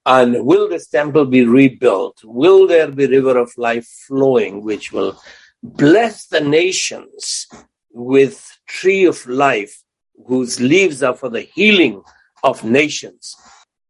[0.04, 2.18] And will this temple be rebuilt?
[2.24, 5.16] Will there be river of life flowing, which will
[5.62, 7.46] bless the nations
[7.92, 9.82] with tree of life,
[10.26, 12.02] whose leaves are for the healing
[12.42, 13.36] of nations?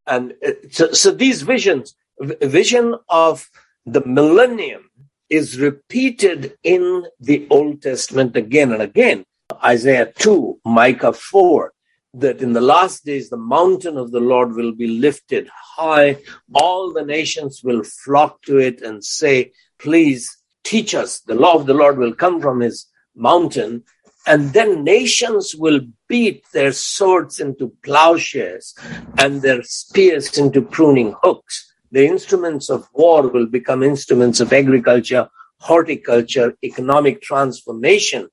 [0.06, 3.48] And uh, so, so these visions, vision of
[3.86, 4.90] the millennium
[5.30, 9.24] is repeated in the Old Testament again and again.
[9.64, 11.72] Isaiah 2, Micah 4,
[12.14, 16.18] that in the last days the mountain of the Lord will be lifted high.
[16.54, 21.20] All the nations will flock to it and say, Please teach us.
[21.20, 23.84] The law of the Lord will come from his mountain.
[24.26, 28.74] And then nations will beat their swords into plowshares
[29.18, 31.72] and their spears into pruning hooks.
[31.92, 35.28] The instruments of war will become instruments of agriculture,
[35.60, 38.28] horticulture, economic transformation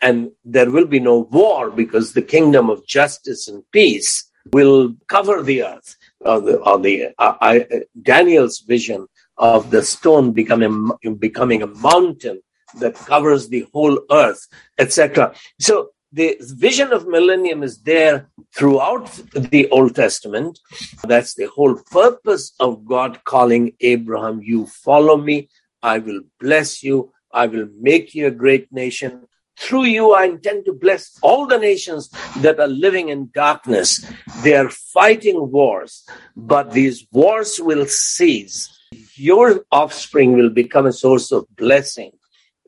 [0.00, 5.42] and there will be no war because the kingdom of justice and peace will cover
[5.42, 5.96] the earth.
[6.20, 11.66] Or the, or the uh, I, uh, Daniel's vision of the stone becoming becoming a
[11.66, 12.40] mountain
[12.78, 14.46] that covers the whole earth,
[14.78, 15.34] etc.
[15.58, 20.60] So the vision of millennium is there throughout the Old Testament.
[21.04, 25.48] That's the whole purpose of God calling Abraham, you follow me,
[25.82, 29.26] I will bless you, I will make you a great nation,
[29.62, 34.04] through you, I intend to bless all the nations that are living in darkness.
[34.42, 36.04] They are fighting wars,
[36.36, 38.68] but these wars will cease.
[39.14, 42.10] Your offspring will become a source of blessing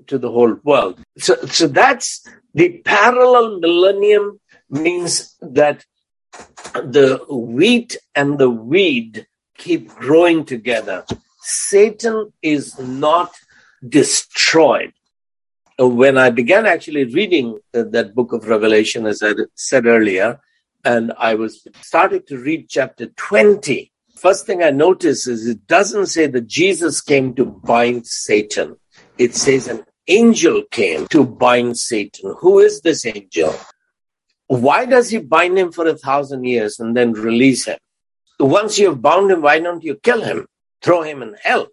[0.07, 1.01] to the whole world.
[1.19, 4.41] So, so that's the parallel millennium
[4.71, 5.85] means that
[6.75, 9.27] the wheat and the weed
[9.59, 11.05] keep growing together.
[11.41, 13.35] Satan is not
[13.87, 14.93] destroyed
[15.81, 20.41] Uh, when I began actually reading uh, that book of Revelation, as I said earlier,
[20.85, 26.07] and I was started to read chapter 20, first thing I noticed is it doesn't
[26.07, 28.77] say that Jesus came to bind Satan.
[29.19, 32.37] It says an angel came to bind Satan.
[32.39, 33.55] Who is this angel?
[34.47, 37.79] Why does he bind him for a thousand years and then release him?
[38.39, 40.47] Once you have bound him, why don't you kill him?
[40.83, 41.67] Throw him in hell.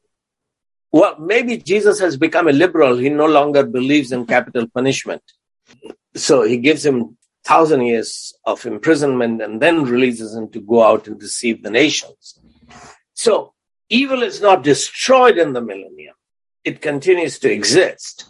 [0.92, 2.98] Well, maybe Jesus has become a liberal.
[2.98, 5.24] He no longer believes in capital punishment.
[6.16, 11.08] So he gives him thousand years of imprisonment and then releases him to go out
[11.08, 12.39] and deceive the nations.
[13.14, 13.54] So
[13.89, 16.16] evil is not destroyed in the millennium.
[16.64, 18.26] It continues to exist,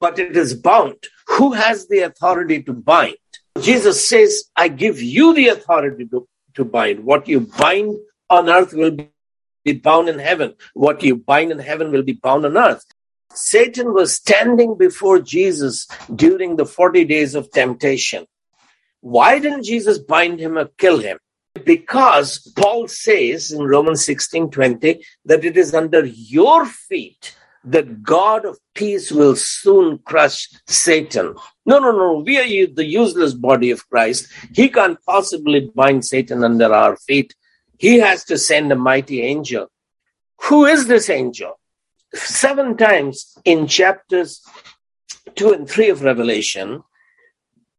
[0.00, 0.96] but it is bound.
[1.28, 3.16] Who has the authority to bind?
[3.60, 7.04] Jesus says, I give you the authority to, to bind.
[7.04, 7.96] What you bind
[8.28, 8.96] on earth will
[9.66, 10.54] be bound in heaven.
[10.72, 12.84] What you bind in heaven will be bound on earth.
[13.34, 18.26] Satan was standing before Jesus during the 40 days of temptation.
[19.00, 21.18] Why didn't Jesus bind him or kill him?
[21.64, 28.44] Because Paul says in Romans 16 20 that it is under your feet that God
[28.44, 31.34] of peace will soon crush Satan.
[31.64, 32.22] No, no, no.
[32.24, 34.28] We are the useless body of Christ.
[34.54, 37.34] He can't possibly bind Satan under our feet
[37.78, 39.68] he has to send a mighty angel.
[40.42, 41.58] Who is this angel?
[42.14, 44.42] Seven times in chapters
[45.34, 46.82] two and three of Revelation,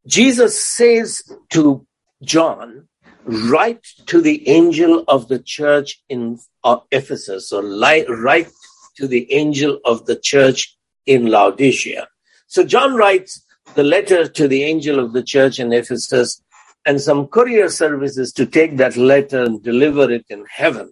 [0.06, 1.86] Jesus says to
[2.24, 2.88] John,
[3.26, 8.50] write to the angel of the church in uh, Ephesus, or write
[8.96, 12.08] to the angel of the church in Laodicea.
[12.48, 13.44] So John writes
[13.76, 16.42] the letter to the angel of the church in Ephesus
[16.88, 20.90] and some courier services to take that letter and deliver it in heaven.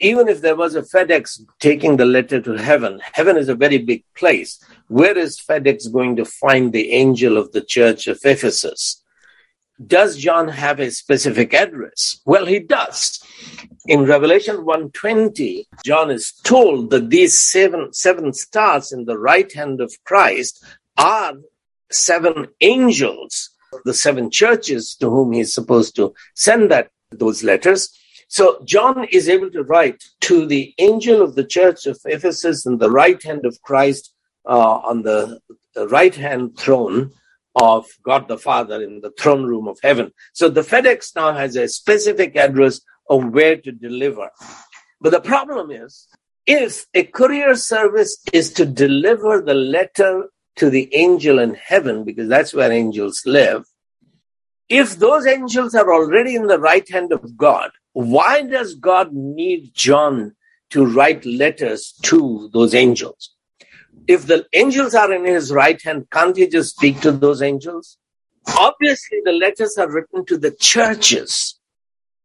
[0.00, 3.78] Even if there was a FedEx taking the letter to heaven, heaven is a very
[3.78, 4.64] big place.
[4.86, 9.02] Where is FedEx going to find the angel of the church of Ephesus?
[9.84, 12.20] Does John have a specific address?
[12.24, 13.20] Well, he does.
[13.86, 19.80] In Revelation 120, John is told that these seven, seven stars in the right hand
[19.80, 20.64] of Christ
[20.96, 21.34] are
[21.90, 23.50] seven angels
[23.84, 27.90] the seven churches to whom he's supposed to send that those letters.
[28.28, 32.78] So John is able to write to the angel of the church of Ephesus in
[32.78, 34.12] the right hand of Christ
[34.46, 35.40] uh, on the
[35.90, 37.12] right hand throne.
[37.54, 40.12] of God the Father in the throne room of heaven.
[40.32, 44.30] So the FedEx now has a specific address of where to deliver.
[45.00, 46.08] But the problem is,
[46.46, 52.28] if a courier service is to deliver the letter to the angel in heaven, because
[52.28, 53.64] that's where angels live,
[54.68, 59.74] if those angels are already in the right hand of God, why does God need
[59.74, 60.34] John
[60.70, 63.30] to write letters to those angels?
[64.06, 67.98] If the angels are in his right hand, can't he just speak to those angels?
[68.58, 71.58] Obviously, the letters are written to the churches.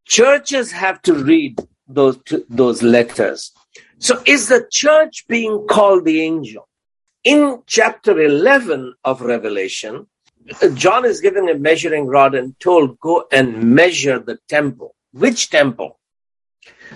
[0.06, 2.19] Churches have to read those,
[2.49, 3.51] those letters.
[3.99, 6.69] So is the church being called the angel?
[7.24, 10.08] In chapter 11 of Revelation,
[10.74, 14.96] John is given a measuring rod and told, go and measure the temple.
[15.12, 16.00] Which temple?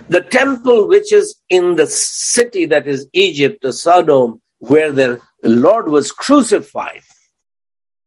[0.08, 5.88] The temple which is in the city that is Egypt, the Sodom, where the Lord
[5.88, 7.02] was crucified.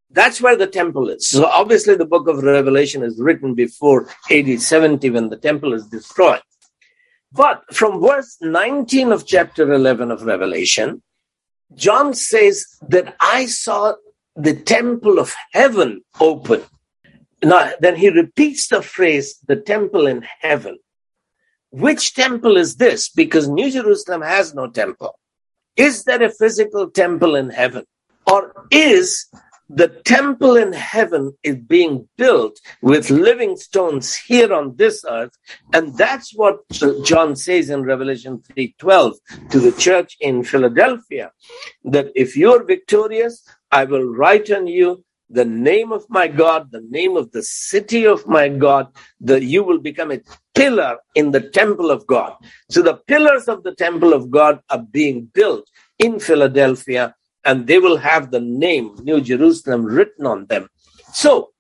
[0.10, 1.30] That's where the temple is.
[1.30, 5.86] So obviously the book of Revelation is written before AD 70 when the temple is
[5.86, 6.42] destroyed.
[7.32, 11.04] But from verse 19 of chapter 11 of Revelation,
[11.76, 13.94] John says that I saw
[14.36, 16.64] the temple of heaven open.
[17.44, 20.78] Now, then he repeats the phrase, the temple in heaven.
[21.72, 23.10] Which temple is this?
[23.10, 25.20] Because New Jerusalem has no temple.
[25.76, 27.86] Is there a physical temple in heaven?
[28.26, 29.28] Or is
[29.70, 35.38] the temple in heaven is being built with living stones here on this earth
[35.74, 36.58] and that's what
[37.04, 39.16] john says in revelation 3.12
[39.50, 41.32] to the church in philadelphia
[41.84, 46.86] that if you're victorious i will write on you the name of my god the
[46.90, 48.88] name of the city of my god
[49.20, 50.22] that you will become a
[50.58, 52.34] pillar in the temple of god.
[52.72, 55.70] So the pillars of the temple of god are being built
[56.00, 57.14] in philadelphia
[57.48, 60.70] and they will have the name New Jerusalem written on them.
[61.14, 61.54] So,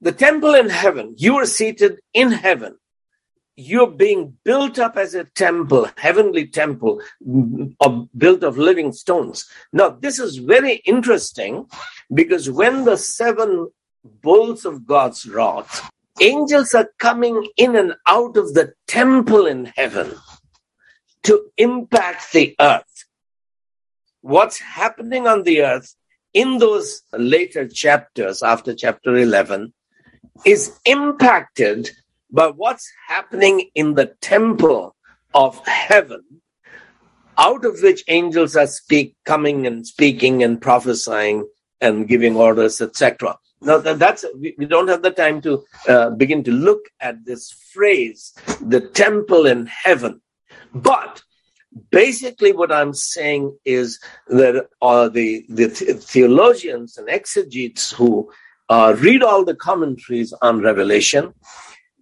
[0.00, 2.78] the temple in heaven, you are seated in heaven.
[3.54, 7.02] You're being built up as a temple, heavenly temple,
[8.16, 9.46] built of living stones.
[9.74, 11.66] Now, this is very interesting
[12.12, 13.68] because when the seven
[14.02, 15.90] bowls of God's wrath,
[16.22, 20.14] angels are coming in and out of the temple in heaven
[21.24, 23.04] to impact the earth
[24.20, 25.94] what's happening on the earth
[26.32, 29.72] in those later chapters after chapter 11
[30.44, 31.90] is impacted
[32.30, 34.94] by what's happening in the temple
[35.34, 36.22] of heaven
[37.38, 41.48] out of which angels are speak coming and speaking and prophesying
[41.80, 46.50] and giving orders etc now that's we, don't have the time to uh, begin to
[46.50, 50.22] look at this phrase the temple in heaven.
[50.74, 51.22] But
[51.90, 58.30] basically what i'm saying is that uh, the, the theologians and exegetes who
[58.68, 61.32] uh, read all the commentaries on revelation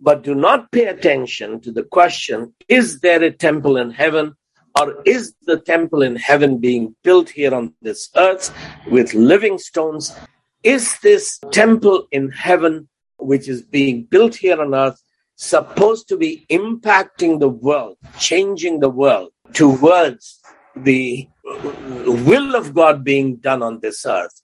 [0.01, 4.35] but do not pay attention to the question is there a temple in heaven
[4.81, 8.55] or is the temple in heaven being built here on this earth
[8.91, 10.17] with living stones?
[10.63, 15.03] Is this temple in heaven which is being built here on earth
[15.35, 20.41] supposed to be impacting the world changing the world towards
[20.77, 24.43] the will of God being done on this earth,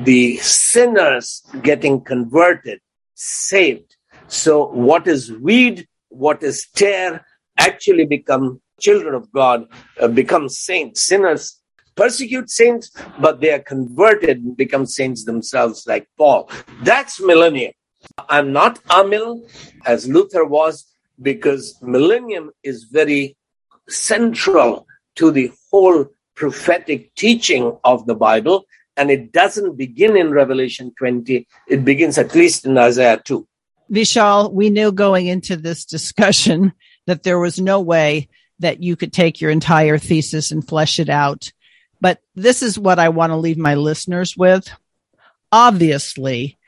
[0.00, 2.80] the sinners getting converted,
[3.14, 3.96] saved.
[4.28, 7.24] So what is weed, what is tare,
[7.58, 9.66] actually become children of God,
[10.00, 11.02] uh, become saints.
[11.02, 11.60] Sinners
[11.96, 16.48] persecute saints, but they are converted and become saints themselves, like Paul.
[16.82, 17.72] That's millennium.
[18.28, 19.42] I'm not Amil,
[19.84, 20.86] as Luther was,
[21.20, 23.36] because millennium is very
[23.88, 24.86] central
[25.16, 28.64] to the whole prophetic teaching of the Bible.
[28.96, 31.46] And it doesn't begin in Revelation 20.
[31.68, 33.46] It begins at least in Isaiah 2.
[33.90, 36.72] Vishal, we knew going into this discussion
[37.06, 38.28] that there was no way
[38.60, 41.52] that you could take your entire thesis and flesh it out.
[42.00, 44.70] But this is what I want to leave my listeners with.
[45.50, 46.58] Obviously,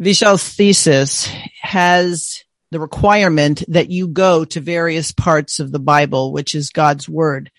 [0.00, 1.26] Vishal's thesis
[1.60, 7.08] has the requirement that you go to various parts of the Bible, which is God's
[7.08, 7.50] word.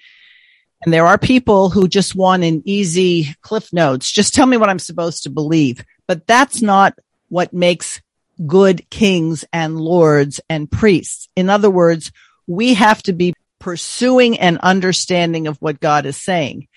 [0.84, 4.11] And there are people who just want an easy cliff notes.
[4.11, 5.84] Just tell me what I'm supposed to believe.
[6.07, 6.93] But that's not
[7.29, 8.01] what makes
[8.45, 11.27] good kings and lords and priests.
[11.35, 12.11] In other words,
[12.45, 16.67] we have to be pursuing an understanding of what God is saying.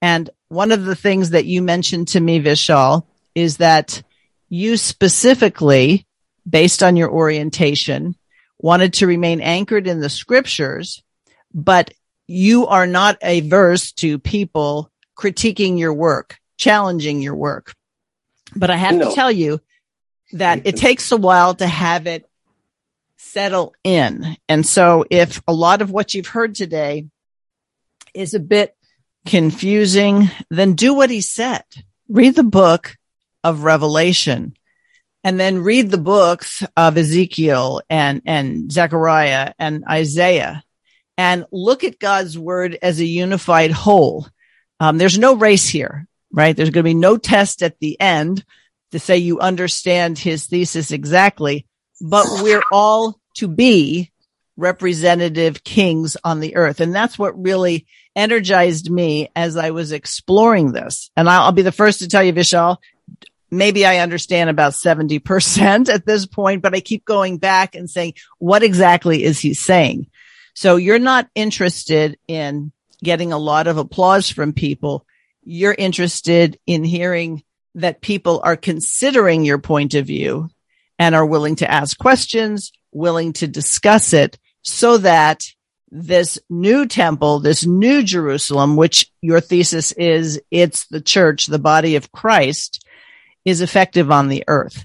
[0.00, 3.04] And one of the things that you mentioned to me, Vishal,
[3.34, 4.02] is that
[4.48, 6.06] you specifically
[6.50, 8.16] based on your orientation,
[8.58, 11.02] wanted to remain anchored in the scriptures,
[11.54, 11.92] but
[12.26, 17.74] you are not averse to people critiquing your work, challenging your work.
[18.54, 19.08] But I have No.
[19.08, 19.60] to tell you
[20.32, 22.28] that it takes a while to have it
[23.16, 24.36] settle in.
[24.48, 27.06] And so if a lot of what you've heard today
[28.14, 28.76] is a bit
[29.26, 31.64] confusing, then do what he said.
[32.08, 32.96] Read the book
[33.44, 34.54] of Revelation
[35.22, 40.62] and then read the books of Ezekiel and, and Zechariah and Isaiah
[41.18, 44.26] and look at God's word as a unified whole.
[44.78, 46.56] Um, there's no race here, right?
[46.56, 48.42] There's going to be no test at the end
[48.92, 51.66] to say you understand his thesis exactly,
[52.00, 54.10] but we're all to be
[54.56, 56.80] representative kings on the earth.
[56.80, 57.86] And that's what really
[58.16, 61.10] energized me as I was exploring this.
[61.16, 62.78] And I'll, I'll be the first to tell you, Vishal,
[63.50, 68.14] maybe I understand about 70% at this point, but I keep going back and saying,
[68.38, 70.08] what exactly is he saying?
[70.54, 72.72] So you're not interested in
[73.02, 75.06] getting a lot of applause from people.
[75.42, 77.42] You're interested in hearing
[77.76, 80.50] that people are considering your point of view
[80.98, 85.44] and are willing to ask questions, willing to discuss it so that
[85.90, 91.96] this new temple, this new Jerusalem, which your thesis is it's the church, the body
[91.96, 92.84] of Christ
[93.44, 94.84] is effective on the earth.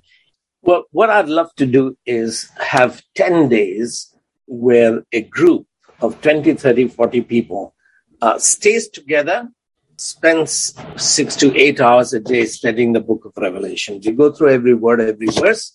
[0.62, 4.16] Well, what I'd love to do is have 10 days
[4.48, 5.68] where a group
[6.02, 7.76] of 20, 30, 40 people
[8.22, 9.50] uh, stays together,
[9.98, 14.02] spends six to eight hours a day studying the book of Revelation.
[14.02, 15.72] You go through every word, every verse,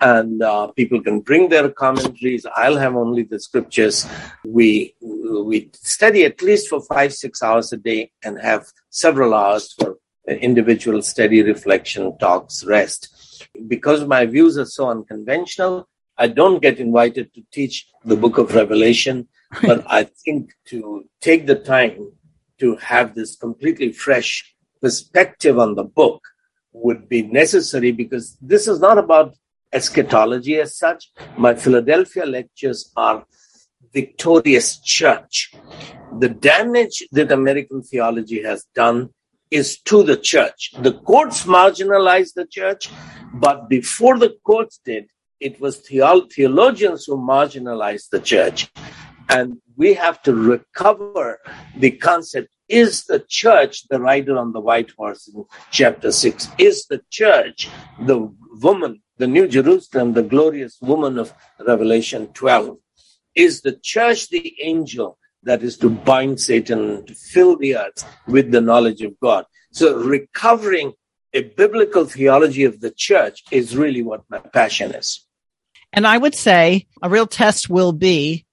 [0.00, 2.46] and uh, people can bring their commentaries.
[2.56, 4.06] I'll have only the scriptures.
[4.44, 9.72] We we study at least for five, six hours a day and have several hours
[9.78, 9.98] for
[10.28, 13.48] individual study, reflection, talks, rest.
[13.66, 18.54] Because my views are so unconventional, I don't get invited to teach the book of
[18.54, 19.28] Revelation,
[19.62, 22.12] but I think to take the time
[22.58, 26.22] to have this completely fresh perspective on the book
[26.72, 29.34] would be necessary because this is not about
[29.72, 31.10] eschatology as such.
[31.36, 33.24] My Philadelphia lectures are
[33.92, 35.52] victorious church.
[36.18, 39.13] The damage that American theology has done
[39.50, 40.72] is to the church.
[40.78, 42.90] The courts marginalized the church,
[43.32, 45.10] but before the courts did,
[45.40, 48.70] it was theol- theologians who marginalized the church.
[49.28, 51.40] And we have to recover
[51.76, 56.48] the concept is the church the rider on the white horse in chapter 6?
[56.58, 57.68] Is the church
[58.00, 62.78] the woman, the New Jerusalem, the glorious woman of Revelation 12?
[63.34, 68.50] Is the church the angel that is to bind Satan, to fill the earth with
[68.50, 69.46] the knowledge of God?
[69.72, 70.92] So recovering
[71.32, 75.26] a biblical theology of the church is really what my passion is.
[75.92, 78.46] And I would say a real test will be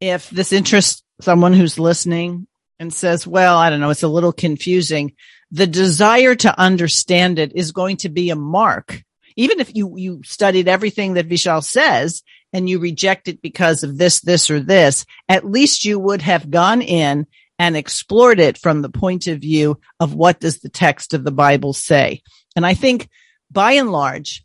[0.00, 2.46] if this interests someone who's listening
[2.78, 5.12] and says, well, I don't know, it's a little confusing.
[5.52, 9.02] The desire to understand it is going to be a mark.
[9.36, 12.22] Even if you, you studied everything that Vishal says
[12.52, 16.50] and you reject it because of this, this or this, at least you would have
[16.50, 17.26] gone in
[17.58, 21.30] and explored it from the point of view of what does the text of the
[21.30, 22.22] Bible say.
[22.56, 23.08] And I think
[23.50, 24.44] by and large,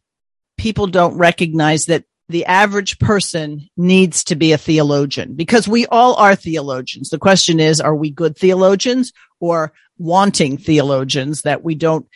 [0.57, 6.15] people don't recognize that the average person needs to be a theologian because we all
[6.15, 7.09] are theologians.
[7.09, 12.07] The question is, are we good theologians or wanting theologians that we don't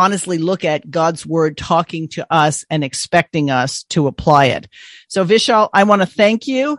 [0.00, 4.68] honestly look at God's word talking to us and expecting us to apply it?
[5.08, 6.78] So Vishal, I want to thank you.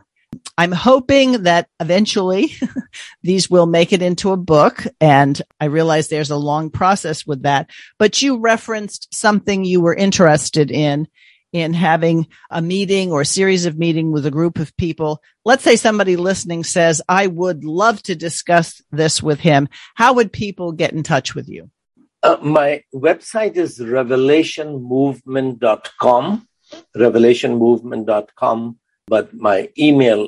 [0.57, 2.53] I'm hoping that eventually
[3.21, 4.85] these will make it into a book.
[4.99, 7.69] And I realize there's a long process with that,
[7.99, 11.07] but you referenced something you were interested in
[11.53, 15.21] in having a meeting or a series of meeting with a group of people.
[15.43, 19.67] Let's say somebody listening says, I would love to discuss this with him.
[19.95, 21.69] How would people get in touch with you?
[22.23, 26.47] Uh, my website is revelationmovement.com,
[26.95, 28.77] revelationmovement.com,
[29.07, 30.27] but my email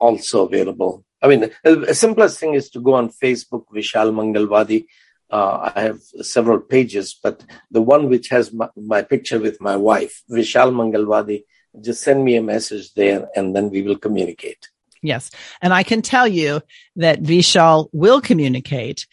[0.00, 1.04] also available.
[1.20, 4.86] I mean, the simplest thing is to go on Facebook, Vishal Mangalwadi.
[5.30, 9.76] Uh, I have several pages, but the one which has my, my picture with my
[9.76, 11.44] wife, Vishal Mangalwadi,
[11.80, 14.68] just send me a message there and then we will communicate.
[15.02, 15.30] Yes.
[15.60, 16.62] And I can tell you
[16.96, 19.06] that Vishal will communicate.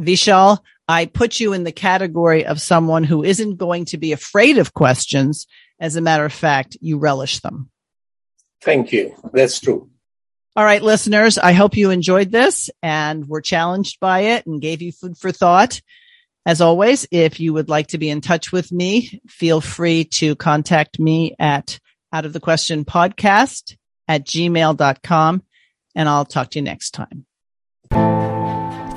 [0.00, 0.58] Vishal,
[0.88, 4.72] I put you in the category of someone who isn't going to be afraid of
[4.72, 5.46] questions.
[5.78, 7.70] As a matter of fact, you relish them.
[8.62, 9.14] Thank you.
[9.32, 9.90] That's true.
[10.56, 14.82] All right, listeners, I hope you enjoyed this and were challenged by it and gave
[14.82, 15.80] you food for thought.
[16.44, 20.34] As always, if you would like to be in touch with me, feel free to
[20.34, 21.78] contact me at
[22.12, 23.76] out of the question podcast
[24.08, 25.42] at gmail.com
[25.94, 27.27] and I'll talk to you next time.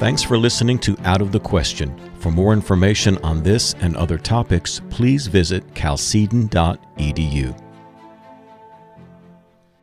[0.01, 1.95] Thanks for listening to Out of the Question.
[2.15, 7.70] For more information on this and other topics, please visit chalcedon.edu.